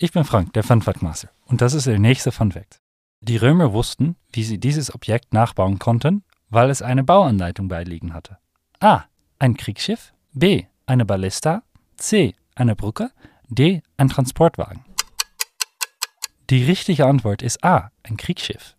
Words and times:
Ich 0.00 0.12
bin 0.12 0.22
Frank, 0.22 0.52
der 0.52 0.62
Fun 0.62 0.80
Fact 0.80 1.02
Master. 1.02 1.30
Und 1.46 1.60
das 1.60 1.74
ist 1.74 1.88
der 1.88 1.98
nächste 1.98 2.30
Fun 2.30 2.52
Fact. 2.52 2.80
Die 3.20 3.36
Römer 3.36 3.72
wussten, 3.72 4.14
wie 4.32 4.44
sie 4.44 4.58
dieses 4.58 4.94
Objekt 4.94 5.32
nachbauen 5.32 5.80
konnten, 5.80 6.22
weil 6.50 6.70
es 6.70 6.82
eine 6.82 7.02
Bauanleitung 7.02 7.66
beiliegen 7.66 8.14
hatte. 8.14 8.38
A. 8.78 9.06
Ein 9.40 9.56
Kriegsschiff. 9.56 10.14
B. 10.32 10.66
Eine 10.86 11.04
Ballista. 11.04 11.64
C. 11.96 12.36
Eine 12.54 12.76
Brücke. 12.76 13.10
D. 13.48 13.82
Ein 13.96 14.08
Transportwagen. 14.08 14.84
Die 16.48 16.62
richtige 16.62 17.06
Antwort 17.06 17.42
ist 17.42 17.64
A. 17.64 17.90
Ein 18.04 18.16
Kriegsschiff. 18.16 18.76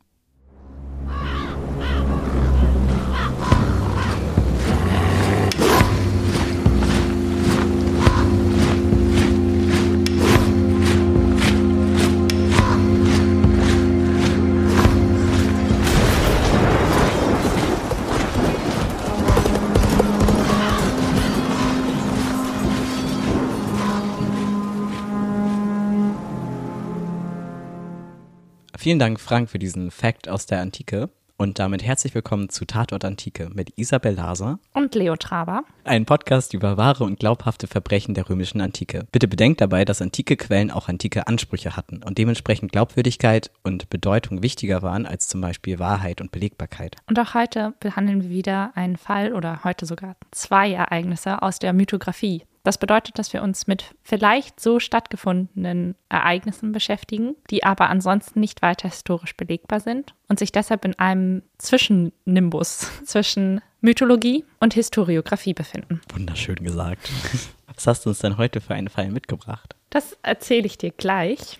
Vielen 28.89 28.97
Dank, 28.97 29.19
Frank, 29.19 29.51
für 29.51 29.59
diesen 29.59 29.91
Fact 29.91 30.27
aus 30.27 30.47
der 30.47 30.61
Antike. 30.61 31.11
Und 31.37 31.59
damit 31.59 31.83
herzlich 31.83 32.15
willkommen 32.15 32.49
zu 32.49 32.65
Tatort 32.65 33.05
Antike 33.05 33.51
mit 33.53 33.77
Isabel 33.77 34.15
Laser 34.15 34.57
und 34.73 34.95
Leo 34.95 35.15
Traber. 35.15 35.63
Ein 35.83 36.07
Podcast 36.07 36.55
über 36.55 36.75
wahre 36.75 37.03
und 37.03 37.19
glaubhafte 37.19 37.67
Verbrechen 37.67 38.15
der 38.15 38.27
römischen 38.27 38.61
Antike. 38.61 39.05
Bitte 39.11 39.27
bedenkt 39.27 39.61
dabei, 39.61 39.85
dass 39.85 40.01
antike 40.01 40.37
Quellen 40.37 40.71
auch 40.71 40.87
antike 40.87 41.27
Ansprüche 41.27 41.77
hatten 41.77 42.01
und 42.01 42.17
dementsprechend 42.17 42.71
Glaubwürdigkeit 42.71 43.51
und 43.61 43.91
Bedeutung 43.91 44.41
wichtiger 44.41 44.81
waren 44.81 45.05
als 45.05 45.27
zum 45.27 45.39
Beispiel 45.39 45.77
Wahrheit 45.77 46.19
und 46.19 46.31
Belegbarkeit. 46.31 46.95
Und 47.07 47.19
auch 47.19 47.35
heute 47.35 47.75
behandeln 47.79 48.23
wir 48.23 48.31
wieder 48.31 48.71
einen 48.73 48.97
Fall 48.97 49.33
oder 49.33 49.63
heute 49.63 49.85
sogar 49.85 50.15
zwei 50.31 50.71
Ereignisse 50.71 51.43
aus 51.43 51.59
der 51.59 51.73
Mythografie. 51.73 52.41
Das 52.63 52.77
bedeutet, 52.77 53.17
dass 53.17 53.33
wir 53.33 53.41
uns 53.41 53.67
mit 53.67 53.95
vielleicht 54.03 54.59
so 54.59 54.79
stattgefundenen 54.79 55.95
Ereignissen 56.09 56.71
beschäftigen, 56.71 57.35
die 57.49 57.63
aber 57.63 57.89
ansonsten 57.89 58.39
nicht 58.39 58.61
weiter 58.61 58.89
historisch 58.89 59.35
belegbar 59.35 59.79
sind 59.79 60.13
und 60.27 60.39
sich 60.39 60.51
deshalb 60.51 60.85
in 60.85 60.97
einem 60.99 61.43
Zwischennimbus 61.57 62.89
zwischen 63.05 63.61
Mythologie 63.81 64.43
und 64.59 64.73
Historiographie 64.73 65.53
befinden. 65.53 66.01
Wunderschön 66.13 66.57
gesagt. 66.57 67.09
Was 67.73 67.87
hast 67.87 68.05
du 68.05 68.09
uns 68.09 68.19
denn 68.19 68.37
heute 68.37 68.59
für 68.59 68.73
einen 68.73 68.89
Fall 68.89 69.09
mitgebracht? 69.09 69.75
Das 69.89 70.17
erzähle 70.21 70.65
ich 70.65 70.77
dir 70.77 70.91
gleich. 70.91 71.59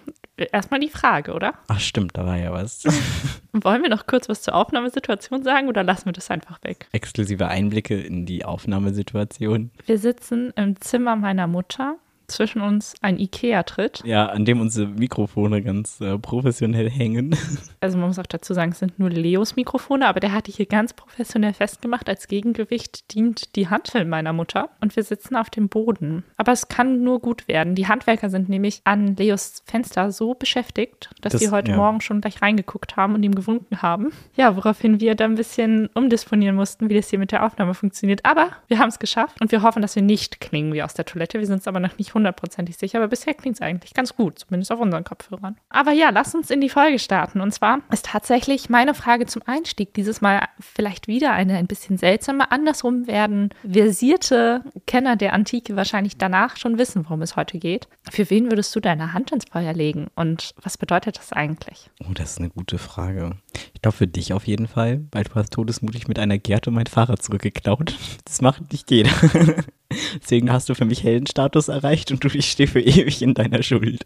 Erstmal 0.52 0.80
die 0.80 0.90
Frage, 0.90 1.34
oder? 1.34 1.54
Ach 1.68 1.80
stimmt, 1.80 2.18
da 2.18 2.26
war 2.26 2.38
ja 2.38 2.52
was. 2.52 2.84
Wollen 3.52 3.84
wir 3.84 3.90
noch 3.90 4.08
kurz 4.08 4.30
was 4.30 4.42
zur 4.42 4.56
Aufnahmesituation 4.56 5.44
sagen 5.44 5.68
oder 5.68 5.84
lassen 5.84 6.06
wir 6.06 6.14
das 6.14 6.30
einfach 6.32 6.60
weg? 6.64 6.88
Exklusive 6.92 7.48
Einblicke 7.48 8.00
in 8.00 8.26
die 8.26 8.46
Aufnahmesituation. 8.46 9.72
Wir 9.86 9.98
sitzen 9.98 10.52
im 10.56 10.80
Zimmer 10.80 11.16
meiner 11.16 11.48
Mutter 11.48 11.98
zwischen 12.30 12.62
uns 12.62 12.96
ein 13.02 13.20
Ikea-Tritt. 13.20 14.02
Ja, 14.06 14.28
an 14.28 14.46
dem 14.46 14.62
unsere 14.62 14.88
Mikrofone 14.88 15.62
ganz 15.62 16.00
äh, 16.02 16.18
professionell 16.18 16.90
hängen. 16.90 17.36
Also 17.82 17.98
man 17.98 18.08
muss 18.08 18.20
auch 18.20 18.26
dazu 18.26 18.54
sagen, 18.54 18.74
es 18.74 18.80
sind 18.80 19.00
nur 19.00 19.10
Leos 19.10 19.56
Mikrofone, 19.56 20.06
aber 20.06 20.20
der 20.20 20.34
hat 20.34 20.48
die 20.48 20.52
hier 20.52 20.66
ganz 20.66 20.92
professionell 20.92 21.54
festgemacht. 21.54 22.10
Als 22.10 22.28
Gegengewicht 22.28 23.14
dient 23.14 23.56
die 23.56 23.70
Hantel 23.70 24.04
meiner 24.04 24.34
Mutter 24.34 24.70
und 24.82 24.98
wir 24.98 25.04
sitzen 25.04 25.38
auf 25.38 25.50
dem 25.50 25.70
Boden. 25.70 26.26
Aber 26.36 26.52
es 26.52 26.68
kann 26.68 27.04
nur 27.04 27.22
gut 27.22 27.48
werden. 27.48 27.76
Die 27.76 27.88
Handwerker 27.88 28.30
sind 28.30 28.50
nämlich 28.50 28.82
an 28.84 29.16
Leos 29.16 29.64
Fenster 29.66 30.12
so 30.12 30.34
beschäftigt, 30.34 31.10
dass 31.22 31.34
das, 31.34 31.42
sie 31.42 31.52
heute 31.52 31.72
ja. 31.72 31.78
Morgen 31.78 32.02
schon 32.02 32.20
gleich 32.20 32.42
reingeguckt 32.42 32.98
haben 32.98 33.16
und 33.16 33.24
ihm 33.24 33.34
gewunken 33.34 33.82
haben. 33.82 34.12
Ja, 34.36 34.58
woraufhin 34.58 35.00
wir 35.00 35.16
da 35.16 35.26
ein 35.26 35.36
bisschen 35.36 35.88
umdisponieren 35.94 36.56
mussten, 36.56 36.90
wie 36.90 36.96
das 36.96 37.10
hier 37.10 37.20
mit 37.20 37.32
der 37.32 37.46
Aufnahme 37.46 37.74
funktioniert. 37.74 38.26
Aber 38.26 38.50
wir 38.68 38.80
haben 38.80 38.90
es 38.90 39.00
geschafft 39.00 39.40
und 39.42 39.54
wir 39.54 39.62
hoffen, 39.62 39.82
dass 39.82 39.96
wir 39.96 40.04
nicht 40.04 40.42
klingen 40.42 40.74
wie 40.74 40.84
aus 40.84 40.94
der 40.94 41.06
Toilette. 41.06 41.40
Wir 41.40 41.46
sind 41.46 41.56
uns 41.56 41.68
aber 41.68 41.80
noch 41.80 41.98
nicht 41.98 42.12
hundertprozentig 42.20 42.78
sicher, 42.78 43.00
aber 43.00 43.08
bisher 43.08 43.34
klingt 43.34 43.56
es 43.56 43.62
eigentlich 43.62 43.94
ganz 43.94 44.16
gut, 44.16 44.40
zumindest 44.40 44.72
auf 44.72 44.80
unseren 44.80 45.04
Kopfhörern. 45.04 45.58
Aber 45.70 45.92
ja, 45.92 46.10
lass 46.10 46.36
uns 46.36 46.50
in 46.50 46.62
die 46.62 46.70
Folge 46.70 47.00
starten. 47.00 47.42
Und 47.42 47.54
zwar 47.54 47.80
ist 47.92 48.06
tatsächlich 48.06 48.70
meine 48.70 48.94
Frage 48.94 49.26
zum 49.26 49.42
Einstieg 49.46 49.94
dieses 49.94 50.22
Mal 50.22 50.42
vielleicht 50.60 51.08
wieder 51.08 51.32
eine 51.32 51.56
ein 51.58 51.68
bisschen 51.68 51.98
seltsame. 51.98 52.52
Andersrum 52.52 53.08
werden 53.08 53.50
versierte 53.70 54.64
Kenner 54.86 55.16
der 55.16 55.34
Antike 55.34 55.76
wahrscheinlich 55.76 56.18
danach 56.18 56.58
schon 56.58 56.78
wissen, 56.78 57.06
worum 57.06 57.22
es 57.22 57.36
heute 57.36 57.58
geht. 57.58 57.88
Für 58.12 58.30
wen 58.30 58.52
würdest 58.52 58.76
du 58.76 58.80
deine 58.80 59.14
Hand 59.14 59.32
ins 59.32 59.46
Feuer 59.46 59.74
legen 59.74 60.08
und 60.16 60.54
was 60.62 60.78
bedeutet 60.78 61.18
das 61.18 61.34
eigentlich? 61.34 61.90
Oh, 62.02 62.14
das 62.14 62.32
ist 62.32 62.40
eine 62.40 62.50
gute 62.50 62.78
Frage. 62.78 63.38
Ich 63.74 63.82
glaube 63.82 63.98
für 63.98 64.08
dich 64.08 64.34
auf 64.34 64.46
jeden 64.46 64.68
Fall, 64.68 65.06
weil 65.12 65.24
du 65.24 65.36
hast 65.36 65.54
todesmutig 65.54 66.08
mit 66.08 66.20
einer 66.20 66.38
Gerte 66.38 66.72
mein 66.72 66.88
Fahrrad 66.88 67.22
zurückgeklaut. 67.22 67.96
Das 68.26 68.42
macht 68.42 68.72
nicht 68.72 68.92
jeder. 68.92 69.12
Deswegen 70.22 70.52
hast 70.52 70.70
du 70.70 70.76
für 70.76 70.86
mich 70.86 71.04
Heldenstatus 71.04 71.68
erreicht 71.68 72.12
und 72.12 72.24
du, 72.24 72.28
ich 72.28 72.52
stehe 72.52 72.68
für 72.68 72.82
ewig 72.82 73.22
in 73.22 73.34
deiner 73.34 73.64
Schuld. 73.64 74.06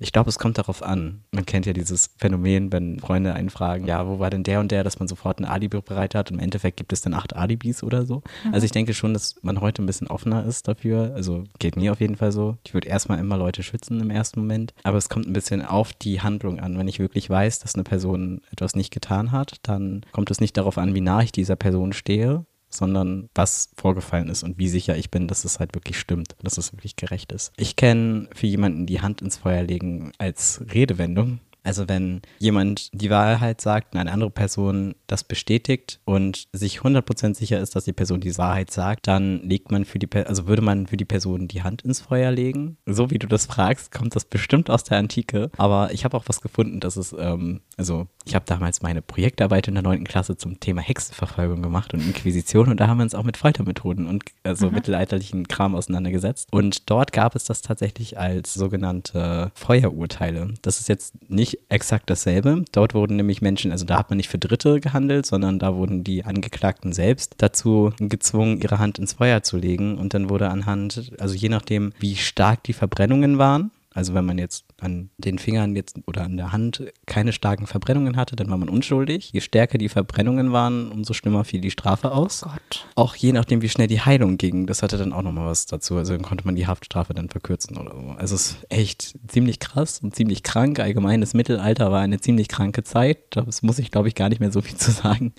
Ich 0.00 0.12
glaube, 0.12 0.28
es 0.28 0.38
kommt 0.38 0.58
darauf 0.58 0.82
an. 0.82 1.22
Man 1.30 1.46
kennt 1.46 1.66
ja 1.66 1.72
dieses 1.72 2.10
Phänomen, 2.18 2.72
wenn 2.72 2.98
Freunde 2.98 3.32
einen 3.32 3.50
fragen, 3.50 3.86
ja, 3.86 4.08
wo 4.08 4.18
war 4.18 4.28
denn 4.28 4.42
der 4.42 4.58
und 4.58 4.72
der, 4.72 4.82
dass 4.82 4.98
man 4.98 5.06
sofort 5.06 5.38
ein 5.38 5.44
Alibi 5.44 5.80
bereit 5.80 6.14
hat. 6.14 6.30
Und 6.30 6.38
Im 6.38 6.42
Endeffekt 6.42 6.76
gibt 6.76 6.92
es 6.92 7.00
dann 7.00 7.14
acht 7.14 7.36
Alibis 7.36 7.82
oder 7.82 8.04
so. 8.04 8.22
Mhm. 8.44 8.54
Also 8.54 8.66
ich 8.66 8.72
denke 8.72 8.92
schon, 8.92 9.14
dass 9.14 9.36
man 9.42 9.60
heute 9.60 9.82
ein 9.82 9.86
bisschen 9.86 10.08
offener 10.08 10.44
ist 10.44 10.66
dafür. 10.66 11.12
Also 11.14 11.44
geht 11.60 11.76
mir 11.76 11.92
auf 11.92 12.00
jeden 12.00 12.16
Fall 12.16 12.32
so. 12.32 12.56
Ich 12.66 12.74
würde 12.74 12.88
erstmal 12.88 13.20
immer 13.20 13.36
Leute 13.36 13.62
schützen 13.62 14.00
im 14.00 14.10
ersten 14.10 14.40
Moment. 14.40 14.74
Aber 14.82 14.98
es 14.98 15.08
kommt 15.08 15.26
ein 15.26 15.32
bisschen 15.32 15.64
auf 15.64 15.92
die 15.92 16.20
Handlung 16.20 16.58
an. 16.58 16.76
Wenn 16.76 16.88
ich 16.88 16.98
wirklich 16.98 17.30
weiß, 17.30 17.60
dass 17.60 17.74
eine 17.74 17.84
Person 17.84 18.40
etwas 18.50 18.74
nicht 18.74 18.92
getan 18.92 19.30
hat, 19.30 19.58
dann 19.62 20.04
kommt 20.10 20.30
es 20.30 20.40
nicht 20.40 20.56
darauf 20.56 20.76
an, 20.76 20.94
wie 20.94 21.00
nah 21.00 21.22
ich 21.22 21.30
dieser 21.30 21.56
Person 21.56 21.92
stehe, 21.92 22.44
sondern 22.76 23.28
was 23.34 23.70
vorgefallen 23.76 24.28
ist 24.28 24.42
und 24.42 24.58
wie 24.58 24.68
sicher 24.68 24.96
ich 24.96 25.10
bin, 25.10 25.28
dass 25.28 25.44
es 25.44 25.60
halt 25.60 25.74
wirklich 25.74 25.98
stimmt, 25.98 26.36
dass 26.42 26.58
es 26.58 26.72
wirklich 26.72 26.96
gerecht 26.96 27.32
ist. 27.32 27.52
Ich 27.56 27.76
kenne 27.76 28.28
für 28.34 28.46
jemanden 28.46 28.86
die 28.86 29.00
Hand 29.00 29.22
ins 29.22 29.38
Feuer 29.38 29.62
legen 29.62 30.12
als 30.18 30.62
Redewendung. 30.72 31.40
Also 31.64 31.88
wenn 31.88 32.20
jemand 32.38 32.90
die 32.92 33.10
Wahrheit 33.10 33.60
sagt 33.60 33.94
und 33.94 34.00
eine 34.00 34.12
andere 34.12 34.30
Person 34.30 34.94
das 35.06 35.24
bestätigt 35.24 35.98
und 36.04 36.46
sich 36.52 36.80
100% 36.80 37.34
sicher 37.34 37.58
ist, 37.58 37.74
dass 37.74 37.84
die 37.84 37.92
Person 37.92 38.20
die 38.20 38.36
Wahrheit 38.36 38.70
sagt, 38.70 39.06
dann 39.06 39.40
legt 39.42 39.72
man 39.72 39.86
für 39.86 39.98
die, 39.98 40.08
also 40.14 40.46
würde 40.46 40.62
man 40.62 40.86
für 40.86 40.98
die 40.98 41.06
Person 41.06 41.48
die 41.48 41.62
Hand 41.62 41.82
ins 41.82 42.02
Feuer 42.02 42.30
legen. 42.30 42.76
So 42.84 43.10
wie 43.10 43.18
du 43.18 43.26
das 43.26 43.46
fragst, 43.46 43.92
kommt 43.92 44.14
das 44.14 44.26
bestimmt 44.26 44.68
aus 44.68 44.84
der 44.84 44.98
Antike. 44.98 45.50
Aber 45.56 45.92
ich 45.92 46.04
habe 46.04 46.16
auch 46.16 46.24
was 46.26 46.42
gefunden, 46.42 46.80
dass 46.80 46.96
es, 46.96 47.14
ähm, 47.18 47.62
also 47.78 48.06
ich 48.26 48.34
habe 48.34 48.44
damals 48.46 48.82
meine 48.82 49.00
Projektarbeit 49.00 49.66
in 49.66 49.74
der 49.74 49.82
9. 49.82 50.04
Klasse 50.04 50.36
zum 50.36 50.60
Thema 50.60 50.82
Hexenverfolgung 50.82 51.62
gemacht 51.62 51.94
und 51.94 52.00
Inquisition 52.00 52.68
und 52.68 52.78
da 52.78 52.88
haben 52.88 52.98
wir 52.98 53.04
uns 53.04 53.14
auch 53.14 53.24
mit 53.24 53.38
Foltermethoden 53.38 54.06
und 54.06 54.24
also 54.42 54.68
mhm. 54.68 54.74
mittelalterlichen 54.74 55.48
Kram 55.48 55.74
auseinandergesetzt. 55.74 56.48
Und 56.50 56.90
dort 56.90 57.12
gab 57.12 57.34
es 57.34 57.44
das 57.44 57.62
tatsächlich 57.62 58.18
als 58.18 58.52
sogenannte 58.52 59.50
Feuerurteile. 59.54 60.52
Das 60.60 60.80
ist 60.80 60.88
jetzt 60.88 61.30
nicht 61.30 61.53
exakt 61.68 62.10
dasselbe. 62.10 62.64
Dort 62.72 62.94
wurden 62.94 63.16
nämlich 63.16 63.42
Menschen, 63.42 63.72
also 63.72 63.84
da 63.84 63.98
hat 63.98 64.10
man 64.10 64.16
nicht 64.16 64.28
für 64.28 64.38
Dritte 64.38 64.80
gehandelt, 64.80 65.26
sondern 65.26 65.58
da 65.58 65.74
wurden 65.74 66.04
die 66.04 66.24
Angeklagten 66.24 66.92
selbst 66.92 67.34
dazu 67.38 67.92
gezwungen, 67.98 68.60
ihre 68.60 68.78
Hand 68.78 68.98
ins 68.98 69.14
Feuer 69.14 69.42
zu 69.42 69.56
legen. 69.56 69.98
Und 69.98 70.14
dann 70.14 70.30
wurde 70.30 70.50
anhand, 70.50 71.12
also 71.18 71.34
je 71.34 71.48
nachdem, 71.48 71.92
wie 71.98 72.16
stark 72.16 72.62
die 72.64 72.72
Verbrennungen 72.72 73.38
waren, 73.38 73.70
also 73.94 74.12
wenn 74.12 74.24
man 74.24 74.38
jetzt 74.38 74.64
an 74.80 75.10
den 75.18 75.38
Fingern 75.38 75.76
jetzt 75.76 76.00
oder 76.06 76.24
an 76.24 76.36
der 76.36 76.52
Hand 76.52 76.82
keine 77.06 77.32
starken 77.32 77.66
Verbrennungen 77.66 78.16
hatte, 78.16 78.34
dann 78.36 78.50
war 78.50 78.58
man 78.58 78.68
unschuldig. 78.68 79.30
Je 79.32 79.40
stärker 79.40 79.78
die 79.78 79.88
Verbrennungen 79.88 80.52
waren, 80.52 80.90
umso 80.90 81.14
schlimmer 81.14 81.44
fiel 81.44 81.60
die 81.60 81.70
Strafe 81.70 82.10
aus. 82.10 82.42
Oh 82.44 82.50
Gott. 82.50 82.86
Auch 82.96 83.14
je 83.14 83.32
nachdem, 83.32 83.62
wie 83.62 83.68
schnell 83.68 83.86
die 83.86 84.00
Heilung 84.00 84.36
ging, 84.36 84.66
das 84.66 84.82
hatte 84.82 84.98
dann 84.98 85.12
auch 85.12 85.22
nochmal 85.22 85.46
was 85.46 85.66
dazu. 85.66 85.96
Also 85.96 86.12
dann 86.12 86.22
konnte 86.22 86.44
man 86.44 86.56
die 86.56 86.66
Haftstrafe 86.66 87.14
dann 87.14 87.28
verkürzen 87.28 87.76
oder 87.76 87.92
so. 87.92 88.14
Also 88.18 88.34
es 88.34 88.50
ist 88.50 88.66
echt 88.68 89.18
ziemlich 89.28 89.60
krass 89.60 90.00
und 90.02 90.14
ziemlich 90.16 90.42
krank. 90.42 90.80
Allgemein 90.80 91.20
das 91.20 91.34
Mittelalter 91.34 91.92
war 91.92 92.00
eine 92.00 92.20
ziemlich 92.20 92.48
kranke 92.48 92.82
Zeit. 92.82 93.18
Das 93.30 93.62
muss 93.62 93.78
ich, 93.78 93.92
glaube 93.92 94.08
ich, 94.08 94.16
gar 94.16 94.28
nicht 94.28 94.40
mehr 94.40 94.50
so 94.50 94.60
viel 94.60 94.76
zu 94.76 94.90
sagen. 94.90 95.32